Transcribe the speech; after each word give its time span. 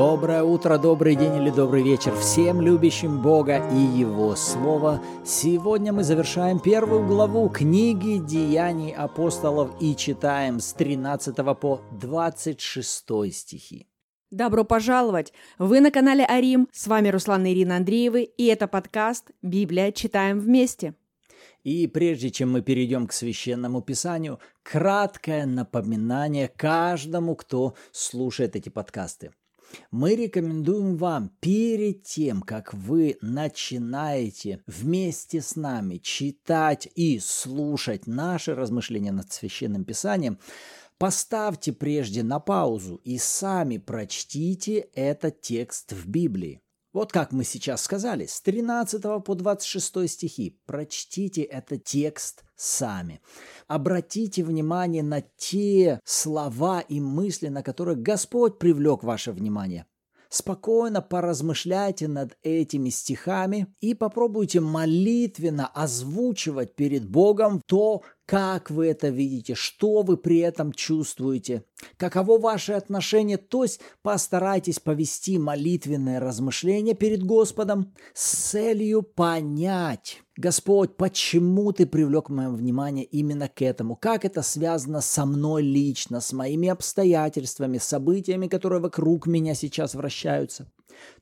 Доброе 0.00 0.42
утро, 0.42 0.78
добрый 0.78 1.14
день 1.14 1.36
или 1.36 1.50
добрый 1.50 1.82
вечер 1.82 2.16
всем 2.16 2.62
любящим 2.62 3.20
Бога 3.20 3.58
и 3.70 3.76
Его 3.76 4.34
Слово. 4.34 4.98
Сегодня 5.26 5.92
мы 5.92 6.04
завершаем 6.04 6.58
первую 6.58 7.06
главу 7.06 7.50
книги 7.50 8.16
Деяний 8.16 8.92
апостолов 8.92 9.70
и 9.78 9.94
читаем 9.94 10.58
с 10.58 10.72
13 10.72 11.36
по 11.60 11.82
26 12.00 13.04
стихи. 13.30 13.88
Добро 14.30 14.64
пожаловать! 14.64 15.34
Вы 15.58 15.80
на 15.80 15.90
канале 15.90 16.24
Арим, 16.24 16.66
с 16.72 16.86
вами 16.86 17.10
Руслан 17.10 17.44
и 17.44 17.52
Ирина 17.52 17.76
Андреевы, 17.76 18.22
и 18.22 18.46
это 18.46 18.68
подкаст 18.68 19.32
«Библия. 19.42 19.92
Читаем 19.92 20.38
вместе». 20.38 20.94
И 21.62 21.86
прежде 21.86 22.30
чем 22.30 22.52
мы 22.52 22.62
перейдем 22.62 23.06
к 23.06 23.12
священному 23.12 23.82
писанию, 23.82 24.40
краткое 24.62 25.44
напоминание 25.44 26.48
каждому, 26.48 27.36
кто 27.36 27.74
слушает 27.92 28.56
эти 28.56 28.70
подкасты. 28.70 29.32
Мы 29.90 30.14
рекомендуем 30.14 30.96
вам 30.96 31.30
перед 31.40 32.02
тем, 32.04 32.42
как 32.42 32.74
вы 32.74 33.18
начинаете 33.20 34.62
вместе 34.66 35.40
с 35.40 35.56
нами 35.56 35.98
читать 35.98 36.88
и 36.94 37.18
слушать 37.18 38.06
наши 38.06 38.54
размышления 38.54 39.12
над 39.12 39.32
священным 39.32 39.84
писанием, 39.84 40.38
поставьте 40.98 41.72
прежде 41.72 42.22
на 42.22 42.40
паузу 42.40 43.00
и 43.04 43.18
сами 43.18 43.78
прочтите 43.78 44.88
этот 44.94 45.40
текст 45.40 45.92
в 45.92 46.08
Библии. 46.08 46.60
Вот 46.92 47.12
как 47.12 47.30
мы 47.30 47.44
сейчас 47.44 47.82
сказали, 47.82 48.26
с 48.26 48.40
13 48.40 49.24
по 49.24 49.34
26 49.34 50.08
стихи. 50.10 50.58
Прочтите 50.66 51.42
этот 51.42 51.84
текст 51.84 52.42
сами. 52.56 53.20
Обратите 53.68 54.42
внимание 54.42 55.04
на 55.04 55.20
те 55.20 56.00
слова 56.04 56.80
и 56.80 57.00
мысли, 57.00 57.46
на 57.46 57.62
которые 57.62 57.96
Господь 57.96 58.58
привлек 58.58 59.04
ваше 59.04 59.30
внимание. 59.30 59.86
Спокойно 60.30 61.02
поразмышляйте 61.02 62.06
над 62.06 62.36
этими 62.42 62.88
стихами 62.88 63.66
и 63.80 63.94
попробуйте 63.94 64.60
молитвенно 64.60 65.66
озвучивать 65.66 66.76
перед 66.76 67.08
Богом 67.08 67.60
то, 67.66 68.02
как 68.30 68.70
вы 68.70 68.86
это 68.86 69.08
видите, 69.08 69.56
что 69.56 70.02
вы 70.02 70.16
при 70.16 70.38
этом 70.38 70.72
чувствуете, 70.72 71.64
каково 71.96 72.38
ваше 72.38 72.74
отношение, 72.74 73.38
то 73.38 73.64
есть 73.64 73.80
постарайтесь 74.02 74.78
повести 74.78 75.36
молитвенное 75.36 76.20
размышление 76.20 76.94
перед 76.94 77.24
Господом 77.24 77.92
с 78.14 78.50
целью 78.50 79.02
понять, 79.02 80.22
Господь, 80.36 80.96
почему 80.96 81.72
ты 81.72 81.86
привлек 81.86 82.28
мое 82.28 82.50
внимание 82.50 83.04
именно 83.04 83.48
к 83.48 83.62
этому? 83.62 83.96
Как 83.96 84.24
это 84.24 84.42
связано 84.42 85.00
со 85.00 85.26
мной 85.26 85.64
лично, 85.64 86.20
с 86.20 86.32
моими 86.32 86.68
обстоятельствами, 86.68 87.78
событиями, 87.78 88.46
которые 88.46 88.80
вокруг 88.80 89.26
меня 89.26 89.56
сейчас 89.56 89.96
вращаются? 89.96 90.70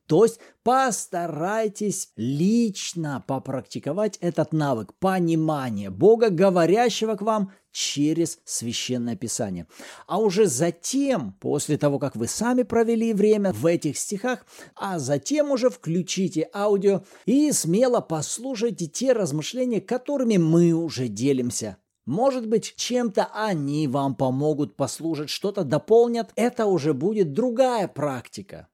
То 0.09 0.25
есть 0.25 0.41
постарайтесь 0.62 2.12
лично 2.17 3.23
попрактиковать 3.27 4.17
этот 4.23 4.55
навык 4.55 4.95
понимания 4.95 5.91
Бога, 5.91 6.31
говорящего 6.31 7.14
к 7.14 7.20
вам 7.20 7.53
через 7.73 8.39
Священное 8.47 9.17
Писание. 9.17 9.67
А 10.06 10.19
уже 10.19 10.47
затем, 10.47 11.34
после 11.41 11.77
того, 11.77 11.98
как 11.98 12.17
вы 12.17 12.27
сами 12.27 12.62
провели 12.62 13.12
время 13.12 13.53
в 13.53 13.67
этих 13.67 13.98
стихах, 13.98 14.47
а 14.75 14.98
затем 14.98 15.51
уже 15.51 15.69
включите 15.69 16.48
аудио 16.55 17.03
и 17.27 17.53
смело 17.53 18.01
послушайте 18.01 18.86
те 18.86 19.12
размышления, 19.12 19.83
которыми 19.83 20.39
мы 20.39 20.73
уже 20.73 21.09
делимся. 21.09 21.77
Может 22.06 22.48
быть, 22.48 22.73
чем-то 22.77 23.29
они 23.34 23.86
вам 23.86 24.14
помогут 24.14 24.75
послужить, 24.75 25.29
что-то 25.29 25.64
дополнят. 25.64 26.33
Это 26.34 26.64
уже 26.64 26.95
будет 26.95 27.34
другая 27.34 27.89
практика 27.89 28.68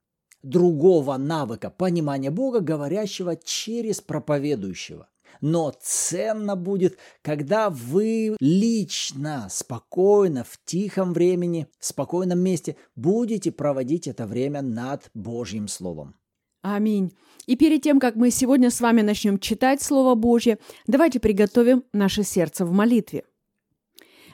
другого 0.44 1.16
навыка 1.16 1.70
понимания 1.70 2.30
Бога, 2.30 2.60
говорящего 2.60 3.36
через 3.36 4.00
проповедующего. 4.00 5.08
Но 5.40 5.74
ценно 5.82 6.54
будет, 6.54 6.96
когда 7.22 7.68
вы 7.68 8.36
лично, 8.38 9.48
спокойно, 9.50 10.44
в 10.44 10.58
тихом 10.64 11.12
времени, 11.12 11.66
в 11.78 11.86
спокойном 11.86 12.38
месте 12.38 12.76
будете 12.94 13.50
проводить 13.50 14.06
это 14.06 14.26
время 14.26 14.62
над 14.62 15.10
Божьим 15.12 15.66
Словом. 15.66 16.14
Аминь. 16.62 17.12
И 17.46 17.56
перед 17.56 17.82
тем, 17.82 18.00
как 18.00 18.14
мы 18.14 18.30
сегодня 18.30 18.70
с 18.70 18.80
вами 18.80 19.02
начнем 19.02 19.38
читать 19.38 19.82
Слово 19.82 20.14
Божье, 20.14 20.58
давайте 20.86 21.20
приготовим 21.20 21.84
наше 21.92 22.22
сердце 22.22 22.64
в 22.64 22.72
молитве. 22.72 23.24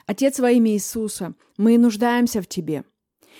Отец 0.05 0.39
во 0.39 0.51
имя 0.51 0.71
Иисуса, 0.71 1.33
мы 1.57 1.77
нуждаемся 1.77 2.41
в 2.41 2.47
Тебе– 2.47 2.83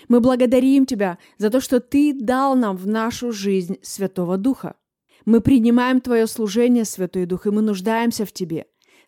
мы 0.07 0.19
благодарим 0.19 0.85
Тебя 0.85 1.17
за 1.37 1.49
то, 1.49 1.59
что 1.59 1.79
Ты 1.79 2.13
дал 2.13 2.55
нам 2.55 2.77
в 2.77 2.87
нашу 2.87 3.31
жизнь 3.31 3.77
Святого 3.81 4.37
Духа. 4.37 4.75
Мы 5.25 5.41
принимаем 5.41 6.01
Твое 6.01 6.27
служение, 6.27 6.85
Святой 6.85 7.25
Дух, 7.25 7.45
и 7.45 7.51
мы 7.51 7.61
нуждаемся 7.61 8.25
в 8.25 8.31
Тебе. 8.31 8.65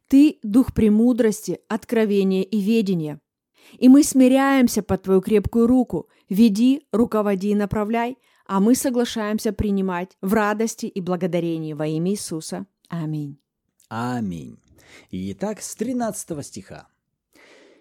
Ты– 0.08 0.40
Дух 0.44 0.74
премудрости, 0.74 1.60
откровения 1.68 2.44
и 2.44 2.60
ведения. 2.60 3.20
И 3.80 3.90
мы 3.90 4.04
смиряемся 4.04 4.84
под 4.84 5.04
Твою 5.04 5.22
крепкую 5.22 5.68
руку. 5.68 6.10
Веди, 6.30 6.86
руководи 6.92 7.50
и 7.50 7.56
направляй, 7.56 8.18
а 8.46 8.60
мы 8.60 8.76
соглашаемся 8.76 9.54
принимать 9.54 10.18
в 10.22 10.34
радости 10.34 10.86
и 10.86 11.02
благодарении 11.02 11.74
во 11.74 11.88
имя 11.88 12.12
Иисуса. 12.12 12.66
Аминь. 12.90 13.40
Аминь. 13.90 14.58
Итак, 15.12 15.62
с 15.62 15.76
13 15.76 16.46
стиха. 16.46 16.88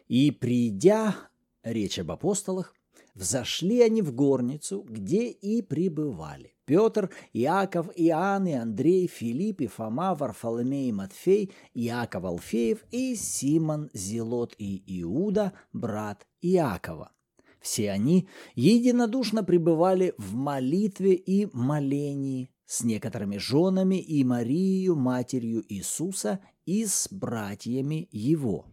«И 0.09 0.31
придя, 0.31 1.17
речь 1.63 1.99
об 1.99 2.11
апостолах, 2.11 2.75
Взошли 3.15 3.83
они 3.83 4.01
в 4.01 4.15
горницу, 4.15 4.85
где 4.89 5.29
и 5.29 5.61
пребывали. 5.61 6.55
Петр, 6.65 7.11
Иаков, 7.33 7.89
Иоанн 7.95 8.47
и 8.47 8.53
Андрей, 8.53 9.07
Филипп 9.07 9.61
и 9.61 9.67
Фома, 9.67 10.15
Варфоломей 10.15 10.89
и 10.89 10.93
Матфей, 10.93 11.53
Иаков 11.75 12.25
Алфеев 12.25 12.85
и 12.91 13.15
Симон 13.15 13.91
Зелот 13.93 14.55
и 14.59 14.83
Иуда, 15.03 15.53
брат 15.73 16.27
Иакова. 16.41 17.13
Все 17.61 17.91
они 17.91 18.29
единодушно 18.55 19.45
пребывали 19.45 20.15
в 20.19 20.35
молитве 20.35 21.15
и 21.15 21.49
молении 21.53 22.51
с 22.67 22.83
некоторыми 22.83 23.37
женами 23.37 24.01
и 24.01 24.25
Марией, 24.25 24.95
матерью 24.95 25.63
Иисуса, 25.69 26.41
и 26.65 26.87
с 26.87 27.09
братьями 27.11 28.09
его. 28.11 28.67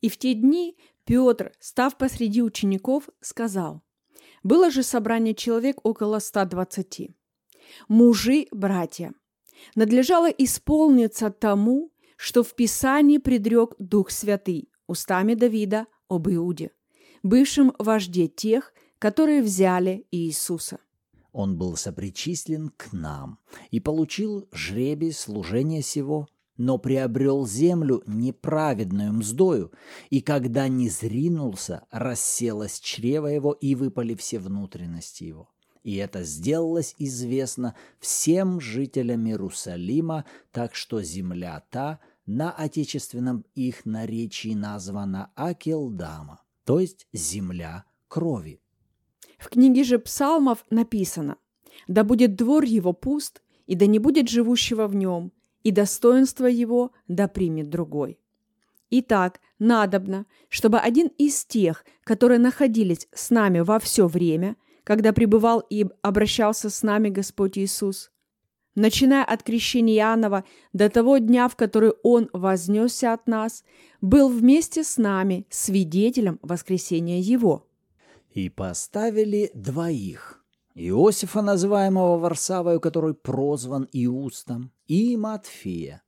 И 0.00 0.08
в 0.08 0.18
те 0.18 0.34
дни 0.34 0.76
Петр, 1.04 1.52
став 1.60 1.96
посреди 1.98 2.42
учеников, 2.42 3.08
сказал, 3.20 3.82
«Было 4.42 4.70
же 4.70 4.82
собрание 4.82 5.34
человек 5.34 5.78
около 5.82 6.18
120. 6.18 7.10
Мужи, 7.88 8.46
братья, 8.50 9.12
надлежало 9.74 10.28
исполниться 10.28 11.30
тому, 11.30 11.92
что 12.16 12.42
в 12.42 12.54
Писании 12.54 13.18
предрек 13.18 13.74
Дух 13.78 14.10
Святый 14.10 14.70
устами 14.86 15.34
Давида 15.34 15.86
об 16.08 16.28
Иуде, 16.28 16.70
бывшем 17.22 17.72
вожде 17.78 18.28
тех, 18.28 18.72
которые 18.98 19.42
взяли 19.42 20.06
Иисуса. 20.10 20.78
Он 21.32 21.58
был 21.58 21.76
сопричислен 21.76 22.70
к 22.76 22.92
нам 22.92 23.38
и 23.70 23.80
получил 23.80 24.48
жребий 24.52 25.12
служения 25.12 25.82
сего 25.82 26.28
но 26.56 26.78
приобрел 26.78 27.46
землю 27.46 28.02
неправедную 28.06 29.12
мздою, 29.12 29.72
и 30.10 30.20
когда 30.20 30.68
не 30.68 30.88
зринулся, 30.88 31.84
расселось 31.90 32.80
чрево 32.80 33.26
его, 33.26 33.52
и 33.52 33.74
выпали 33.74 34.14
все 34.14 34.38
внутренности 34.38 35.24
его. 35.24 35.50
И 35.82 35.96
это 35.96 36.22
сделалось 36.22 36.94
известно 36.98 37.74
всем 37.98 38.60
жителям 38.60 39.26
Иерусалима, 39.26 40.24
так 40.50 40.74
что 40.74 41.02
земля 41.02 41.62
та 41.70 42.00
на 42.26 42.50
отечественном 42.50 43.44
их 43.54 43.84
наречии 43.84 44.54
названа 44.54 45.30
Акелдама, 45.34 46.42
то 46.64 46.80
есть 46.80 47.06
земля 47.12 47.84
крови. 48.08 48.60
В 49.38 49.50
книге 49.50 49.84
же 49.84 49.98
псалмов 49.98 50.64
написано 50.70 51.36
«Да 51.86 52.02
будет 52.02 52.34
двор 52.34 52.64
его 52.64 52.94
пуст, 52.94 53.42
и 53.66 53.74
да 53.74 53.84
не 53.86 53.98
будет 53.98 54.30
живущего 54.30 54.86
в 54.86 54.94
нем, 54.94 55.32
и 55.64 55.72
достоинство 55.72 56.46
его 56.46 56.92
да 57.08 57.26
примет 57.26 57.70
другой. 57.70 58.20
Итак, 58.90 59.40
надобно, 59.58 60.26
чтобы 60.48 60.78
один 60.78 61.08
из 61.18 61.44
тех, 61.44 61.84
которые 62.04 62.38
находились 62.38 63.08
с 63.12 63.30
нами 63.30 63.60
во 63.60 63.80
все 63.80 64.06
время, 64.06 64.56
когда 64.84 65.12
пребывал 65.12 65.60
и 65.60 65.86
обращался 66.02 66.70
с 66.70 66.82
нами 66.82 67.08
Господь 67.08 67.58
Иисус, 67.58 68.12
начиная 68.74 69.24
от 69.24 69.42
крещения 69.42 69.96
Иоаннова 69.96 70.44
до 70.72 70.88
того 70.90 71.18
дня, 71.18 71.48
в 71.48 71.56
который 71.56 71.94
Он 72.02 72.28
вознесся 72.32 73.12
от 73.12 73.26
нас, 73.26 73.64
был 74.00 74.28
вместе 74.28 74.84
с 74.84 74.98
нами 74.98 75.46
свидетелем 75.48 76.38
воскресения 76.42 77.18
Его. 77.18 77.66
И 78.32 78.50
поставили 78.50 79.50
двоих– 79.54 80.44
Иосифа, 80.74 81.40
называемого 81.40 82.18
Варсавою, 82.18 82.80
который 82.80 83.14
прозван 83.14 83.88
Иустом, 83.92 84.72
и 84.86 85.16
Матфея. 85.16 86.02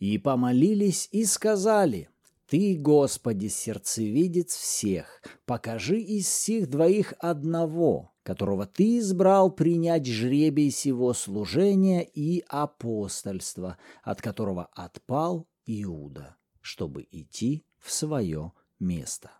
И 0.00 0.18
помолились 0.18 1.08
и 1.12 1.24
сказали, 1.24 2.08
Ты, 2.46 2.76
Господи, 2.76 3.46
сердцевидец 3.46 4.54
всех, 4.54 5.22
покажи 5.46 6.00
из 6.00 6.28
сих 6.28 6.68
двоих 6.68 7.14
одного, 7.18 8.12
которого 8.22 8.66
Ты 8.66 8.98
избрал 8.98 9.50
принять 9.50 10.06
жребий 10.06 10.70
сего 10.70 11.12
служения 11.12 12.02
и 12.02 12.44
апостольства, 12.48 13.78
от 14.02 14.20
которого 14.20 14.68
отпал 14.72 15.48
Иуда, 15.66 16.36
чтобы 16.60 17.06
идти 17.10 17.64
в 17.78 17.92
свое 17.92 18.52
место. 18.78 19.30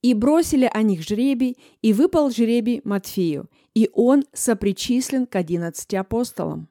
И 0.00 0.14
бросили 0.14 0.70
о 0.72 0.82
них 0.82 1.02
жребий, 1.02 1.58
и 1.82 1.92
выпал 1.92 2.30
жребий 2.30 2.80
Матфею, 2.84 3.50
и 3.74 3.90
он 3.92 4.24
сопричислен 4.32 5.26
к 5.26 5.34
одиннадцати 5.34 5.96
апостолам. 5.96 6.68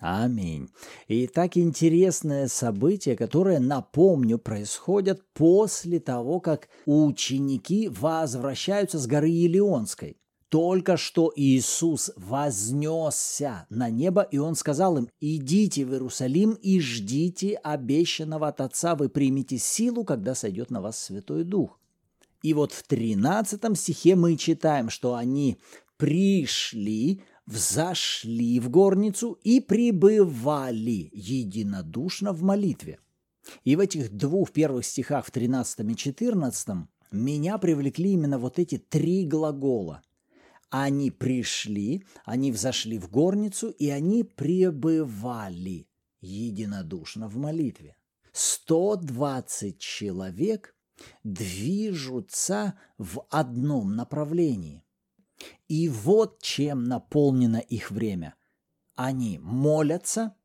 Аминь. 0.00 0.70
И 1.06 1.26
так 1.28 1.56
интересное 1.56 2.48
событие, 2.48 3.16
которое, 3.16 3.60
напомню, 3.60 4.38
происходит 4.38 5.22
после 5.32 6.00
того, 6.00 6.40
как 6.40 6.68
ученики 6.84 7.88
возвращаются 7.88 8.98
с 8.98 9.06
горы 9.06 9.28
Елеонской. 9.28 10.16
Только 10.48 10.96
что 10.96 11.32
Иисус 11.34 12.12
вознесся 12.16 13.66
на 13.70 13.90
небо, 13.90 14.22
и 14.22 14.38
Он 14.38 14.54
сказал 14.54 14.98
им, 14.98 15.08
«Идите 15.20 15.84
в 15.84 15.92
Иерусалим 15.92 16.52
и 16.52 16.80
ждите 16.80 17.56
обещанного 17.56 18.48
от 18.48 18.60
Отца, 18.60 18.94
вы 18.94 19.08
примете 19.08 19.58
силу, 19.58 20.04
когда 20.04 20.34
сойдет 20.34 20.70
на 20.70 20.80
вас 20.80 20.98
Святой 20.98 21.44
Дух». 21.44 21.80
И 22.42 22.52
вот 22.52 22.72
в 22.72 22.82
13 22.82 23.76
стихе 23.76 24.16
мы 24.16 24.36
читаем, 24.36 24.90
что 24.90 25.14
они 25.14 25.58
пришли, 25.96 27.22
взошли 27.46 28.60
в 28.60 28.70
горницу 28.70 29.38
и 29.42 29.60
пребывали 29.60 31.10
единодушно 31.12 32.32
в 32.32 32.42
молитве. 32.42 32.98
И 33.64 33.76
в 33.76 33.80
этих 33.80 34.10
двух 34.10 34.52
первых 34.52 34.86
стихах, 34.86 35.26
в 35.26 35.30
13 35.30 35.80
и 35.90 35.96
14, 35.96 36.68
меня 37.12 37.58
привлекли 37.58 38.12
именно 38.12 38.38
вот 38.38 38.58
эти 38.58 38.78
три 38.78 39.26
глагола. 39.26 40.02
Они 40.70 41.10
пришли, 41.10 42.04
они 42.24 42.50
взошли 42.50 42.98
в 42.98 43.10
горницу, 43.10 43.68
и 43.68 43.90
они 43.90 44.24
пребывали 44.24 45.88
единодушно 46.20 47.28
в 47.28 47.36
молитве. 47.36 47.96
120 48.32 49.78
человек 49.78 50.74
движутся 51.22 52.78
в 52.98 53.24
одном 53.30 53.94
направлении. 53.94 54.83
И 55.68 55.88
вот 55.88 56.40
чем 56.40 56.84
наполнено 56.84 57.58
их 57.58 57.90
время. 57.90 58.34
Они 58.94 59.38
молятся, 59.42 60.36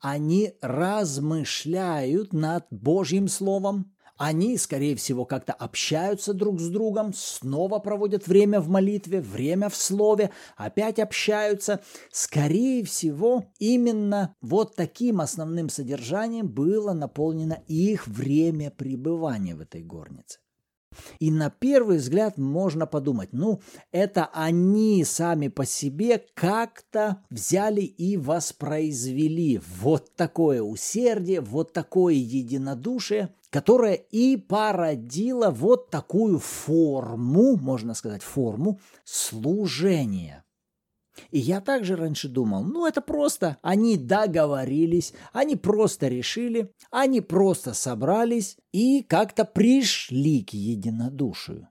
они 0.00 0.54
размышляют 0.60 2.32
над 2.32 2.66
Божьим 2.70 3.28
Словом, 3.28 3.92
они, 4.20 4.58
скорее 4.58 4.96
всего, 4.96 5.24
как-то 5.24 5.54
общаются 5.54 6.34
друг 6.34 6.60
с 6.60 6.68
другом, 6.68 7.14
снова 7.14 7.78
проводят 7.78 8.26
время 8.26 8.60
в 8.60 8.68
молитве, 8.68 9.22
время 9.22 9.70
в 9.70 9.76
слове, 9.76 10.30
опять 10.58 10.98
общаются. 10.98 11.80
Скорее 12.12 12.84
всего, 12.84 13.46
именно 13.58 14.36
вот 14.42 14.76
таким 14.76 15.22
основным 15.22 15.70
содержанием 15.70 16.48
было 16.48 16.92
наполнено 16.92 17.62
их 17.66 18.06
время 18.06 18.70
пребывания 18.70 19.54
в 19.54 19.62
этой 19.62 19.82
горнице. 19.82 20.40
И 21.18 21.30
на 21.30 21.50
первый 21.50 21.98
взгляд 21.98 22.38
можно 22.38 22.86
подумать, 22.86 23.30
ну, 23.32 23.60
это 23.92 24.28
они 24.32 25.04
сами 25.04 25.48
по 25.48 25.64
себе 25.64 26.24
как-то 26.34 27.22
взяли 27.30 27.82
и 27.82 28.16
воспроизвели. 28.16 29.60
Вот 29.80 30.14
такое 30.16 30.62
усердие, 30.62 31.40
вот 31.40 31.72
такое 31.72 32.14
единодушие, 32.14 33.34
которое 33.50 33.94
и 33.94 34.36
породило 34.36 35.50
вот 35.50 35.90
такую 35.90 36.38
форму, 36.38 37.56
можно 37.56 37.94
сказать, 37.94 38.22
форму 38.22 38.80
служения– 39.04 40.44
и 41.30 41.38
я 41.38 41.60
также 41.60 41.96
раньше 41.96 42.28
думал, 42.28 42.64
ну 42.64 42.86
это 42.86 43.00
просто, 43.00 43.58
они 43.62 43.96
договорились, 43.96 45.12
они 45.32 45.56
просто 45.56 46.08
решили, 46.08 46.72
они 46.90 47.20
просто 47.20 47.74
собрались 47.74 48.56
и 48.72 49.02
как-то 49.02 49.44
пришли 49.44 50.42
к 50.42 50.50
единодушию. 50.50 51.68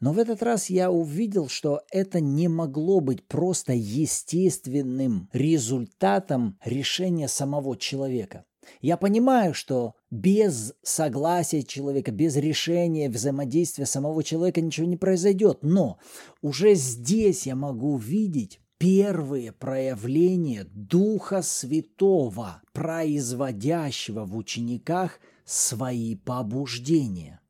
Но 0.00 0.12
в 0.12 0.18
этот 0.18 0.42
раз 0.42 0.68
я 0.68 0.90
увидел, 0.90 1.48
что 1.48 1.80
это 1.90 2.20
не 2.20 2.48
могло 2.48 3.00
быть 3.00 3.26
просто 3.26 3.72
естественным 3.72 5.28
результатом 5.32 6.58
решения 6.64 7.28
самого 7.28 7.76
человека. 7.76 8.44
Я 8.80 8.96
понимаю, 8.96 9.54
что 9.54 9.94
без 10.10 10.74
согласия 10.82 11.62
человека, 11.62 12.10
без 12.10 12.36
решения 12.36 13.08
взаимодействия 13.08 13.86
самого 13.86 14.22
человека 14.22 14.60
ничего 14.60 14.86
не 14.86 14.96
произойдет, 14.96 15.58
но 15.62 15.98
уже 16.42 16.74
здесь 16.74 17.46
я 17.46 17.54
могу 17.54 17.96
видеть 17.96 18.60
первые 18.78 19.52
проявления 19.52 20.64
Духа 20.64 21.42
Святого, 21.42 22.62
производящего 22.72 24.24
в 24.24 24.36
учениках 24.36 25.18
свои 25.44 26.16
побуждения. 26.16 27.40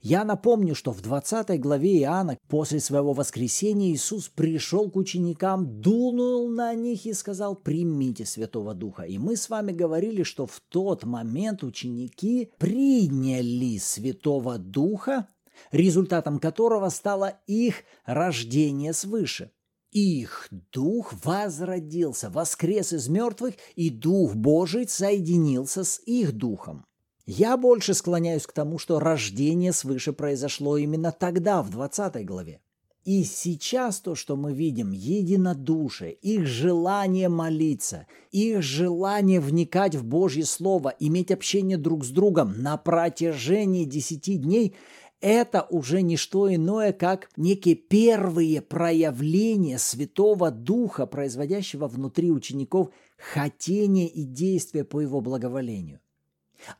Я 0.00 0.24
напомню, 0.24 0.74
что 0.74 0.92
в 0.92 1.00
20 1.00 1.58
главе 1.60 2.00
Иоанна 2.02 2.36
после 2.48 2.78
своего 2.80 3.14
воскресения 3.14 3.90
Иисус 3.90 4.28
пришел 4.28 4.90
к 4.90 4.96
ученикам, 4.96 5.80
дунул 5.80 6.50
на 6.50 6.74
них 6.74 7.06
и 7.06 7.14
сказал 7.14 7.56
«примите 7.56 8.26
Святого 8.26 8.74
Духа». 8.74 9.04
И 9.04 9.16
мы 9.16 9.36
с 9.36 9.48
вами 9.48 9.72
говорили, 9.72 10.22
что 10.22 10.46
в 10.46 10.60
тот 10.68 11.04
момент 11.04 11.62
ученики 11.62 12.52
приняли 12.58 13.78
Святого 13.78 14.58
Духа, 14.58 15.28
результатом 15.72 16.38
которого 16.38 16.90
стало 16.90 17.38
их 17.46 17.84
рождение 18.04 18.92
свыше 18.92 19.52
их 19.94 20.48
дух 20.72 21.14
возродился, 21.22 22.28
воскрес 22.28 22.92
из 22.92 23.08
мертвых, 23.08 23.54
и 23.76 23.88
дух 23.88 24.34
Божий 24.34 24.86
соединился 24.88 25.84
с 25.84 26.00
их 26.04 26.32
духом. 26.32 26.84
Я 27.26 27.56
больше 27.56 27.94
склоняюсь 27.94 28.46
к 28.46 28.52
тому, 28.52 28.78
что 28.78 28.98
рождение 28.98 29.72
свыше 29.72 30.12
произошло 30.12 30.76
именно 30.76 31.10
тогда, 31.12 31.62
в 31.62 31.70
20 31.70 32.26
главе. 32.26 32.60
И 33.04 33.22
сейчас 33.22 34.00
то, 34.00 34.14
что 34.14 34.34
мы 34.34 34.52
видим, 34.52 34.90
единодушие, 34.90 36.14
их 36.14 36.46
желание 36.46 37.28
молиться, 37.28 38.06
их 38.30 38.62
желание 38.62 39.40
вникать 39.40 39.94
в 39.94 40.04
Божье 40.04 40.44
Слово, 40.44 40.94
иметь 40.98 41.30
общение 41.30 41.76
друг 41.76 42.04
с 42.04 42.08
другом 42.08 42.62
на 42.62 42.76
протяжении 42.76 43.84
десяти 43.84 44.36
дней– 44.36 44.74
это 45.20 45.66
уже 45.70 46.02
не 46.02 46.16
что 46.16 46.52
иное, 46.54 46.92
как 46.92 47.30
некие 47.36 47.74
первые 47.74 48.60
проявления 48.60 49.78
Святого 49.78 50.50
Духа, 50.50 51.06
производящего 51.06 51.88
внутри 51.88 52.30
учеников 52.30 52.90
хотение 53.16 54.08
и 54.08 54.24
действия 54.24 54.84
по 54.84 55.00
его 55.00 55.20
благоволению. 55.20 56.00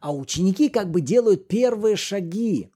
А 0.00 0.14
ученики 0.14 0.68
как 0.68 0.90
бы 0.90 1.00
делают 1.00 1.48
первые 1.48 1.96
шаги, 1.96 2.70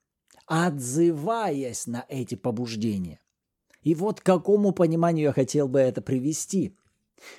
отзываясь 0.46 1.86
на 1.86 2.04
эти 2.08 2.34
побуждения. 2.34 3.20
И 3.82 3.94
вот 3.94 4.20
к 4.20 4.24
какому 4.24 4.72
пониманию 4.72 5.26
я 5.26 5.32
хотел 5.32 5.68
бы 5.68 5.78
это 5.80 6.00
привести– 6.00 6.74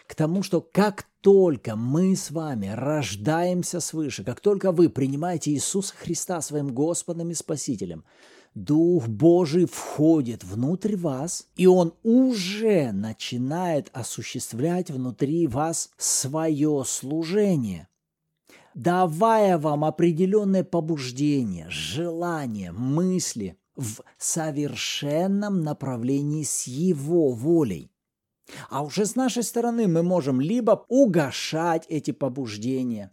к 0.08 0.16
тому, 0.16 0.44
что 0.44 0.62
как 0.62 1.06
только 1.22 1.76
мы 1.76 2.16
с 2.16 2.32
вами 2.32 2.68
рождаемся 2.74 3.80
свыше, 3.80 4.24
как 4.24 4.40
только 4.40 4.72
вы 4.72 4.90
принимаете 4.90 5.52
Иисуса 5.52 5.94
Христа 5.96 6.42
своим 6.42 6.74
Господом 6.74 7.32
и 7.32 7.34
Спасителем, 7.34 8.04
Дух 8.56 9.08
Божий 9.08 9.66
входит 9.66 10.44
внутрь 10.44 10.96
вас, 10.96 11.48
и 11.56 11.68
Он 11.68 11.94
уже 12.04 12.92
начинает 12.92 13.90
осуществлять 13.94 14.90
внутри 14.90 15.48
вас 15.48 15.92
свое 15.98 16.84
служение, 16.86 17.88
давая 18.74 19.58
вам 19.58 19.86
определенное 19.86 20.64
побуждение, 20.64 21.68
желание, 21.70 22.72
мысли 22.72 23.58
в 23.76 24.02
совершенном 24.18 25.62
направлении 25.62 26.44
с 26.44 26.68
Его 26.68 27.30
волей. 27.30 27.92
А 28.70 28.84
уже 28.84 29.06
с 29.06 29.16
нашей 29.16 29.44
стороны 29.44 29.88
мы 29.88 30.04
можем 30.04 30.42
либо 30.42 30.86
угошать 30.88 31.86
эти 31.88 32.12
побуждения, 32.12 33.12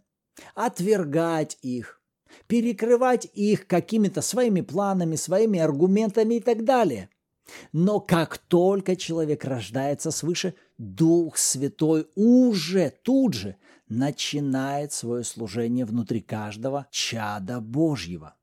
отвергать 0.55 1.57
их, 1.61 2.01
перекрывать 2.47 3.27
их 3.33 3.67
какими-то 3.67 4.21
своими 4.21 4.61
планами, 4.61 5.15
своими 5.15 5.59
аргументами 5.59 6.35
и 6.35 6.39
так 6.39 6.63
далее. 6.63 7.09
Но 7.71 7.99
как 7.99 8.37
только 8.37 8.95
человек 8.95 9.45
рождается 9.45 10.11
свыше, 10.11 10.53
Дух 10.77 11.37
Святой 11.37 12.07
уже 12.15 12.91
тут 13.03 13.33
же 13.33 13.55
начинает 13.89 14.91
свое 14.91 15.23
служение 15.23 15.85
внутри 15.85 16.21
каждого 16.21 16.87
чада 16.91 17.61
Божьего. 17.61 18.35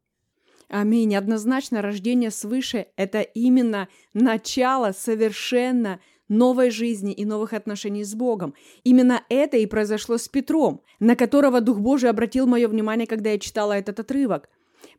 Аминь. 0.68 1.14
Однозначно 1.14 1.82
рождение 1.82 2.30
свыше– 2.30 2.86
это 2.96 3.20
именно 3.20 3.88
начало 4.14 4.92
совершенно 4.92 6.00
новой 6.28 6.70
жизни 6.70 7.12
и 7.12 7.24
новых 7.24 7.52
отношений 7.52 8.04
с 8.04 8.14
Богом. 8.14 8.54
Именно 8.82 9.22
это 9.28 9.56
и 9.56 9.66
произошло 9.66 10.18
с 10.18 10.28
Петром, 10.28 10.82
на 11.00 11.16
которого 11.16 11.60
Дух 11.60 11.78
Божий 11.78 12.10
обратил 12.10 12.46
мое 12.46 12.68
внимание, 12.68 13.06
когда 13.06 13.30
я 13.30 13.38
читала 13.38 13.72
этот 13.72 14.00
отрывок. 14.00 14.48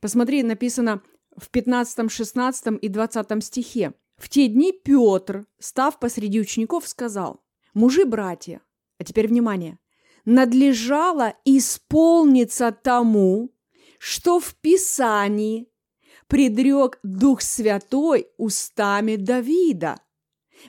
Посмотри, 0.01 0.43
написано 0.43 1.01
в 1.35 1.49
15, 1.49 2.11
16 2.11 2.79
и 2.81 2.87
20 2.87 3.43
стихе. 3.43 3.93
В 4.17 4.29
те 4.29 4.47
дни 4.47 4.71
Петр, 4.71 5.45
став 5.59 5.99
посреди 5.99 6.39
учеников, 6.39 6.87
сказал, 6.87 7.41
«Мужи, 7.73 8.05
братья, 8.05 8.61
а 8.97 9.03
теперь 9.03 9.27
внимание, 9.27 9.79
надлежало 10.23 11.35
исполниться 11.43 12.71
тому, 12.71 13.51
что 13.99 14.39
в 14.39 14.55
Писании 14.55 15.67
предрек 16.27 16.99
Дух 17.03 17.41
Святой 17.41 18.27
устами 18.37 19.15
Давида. 19.15 19.97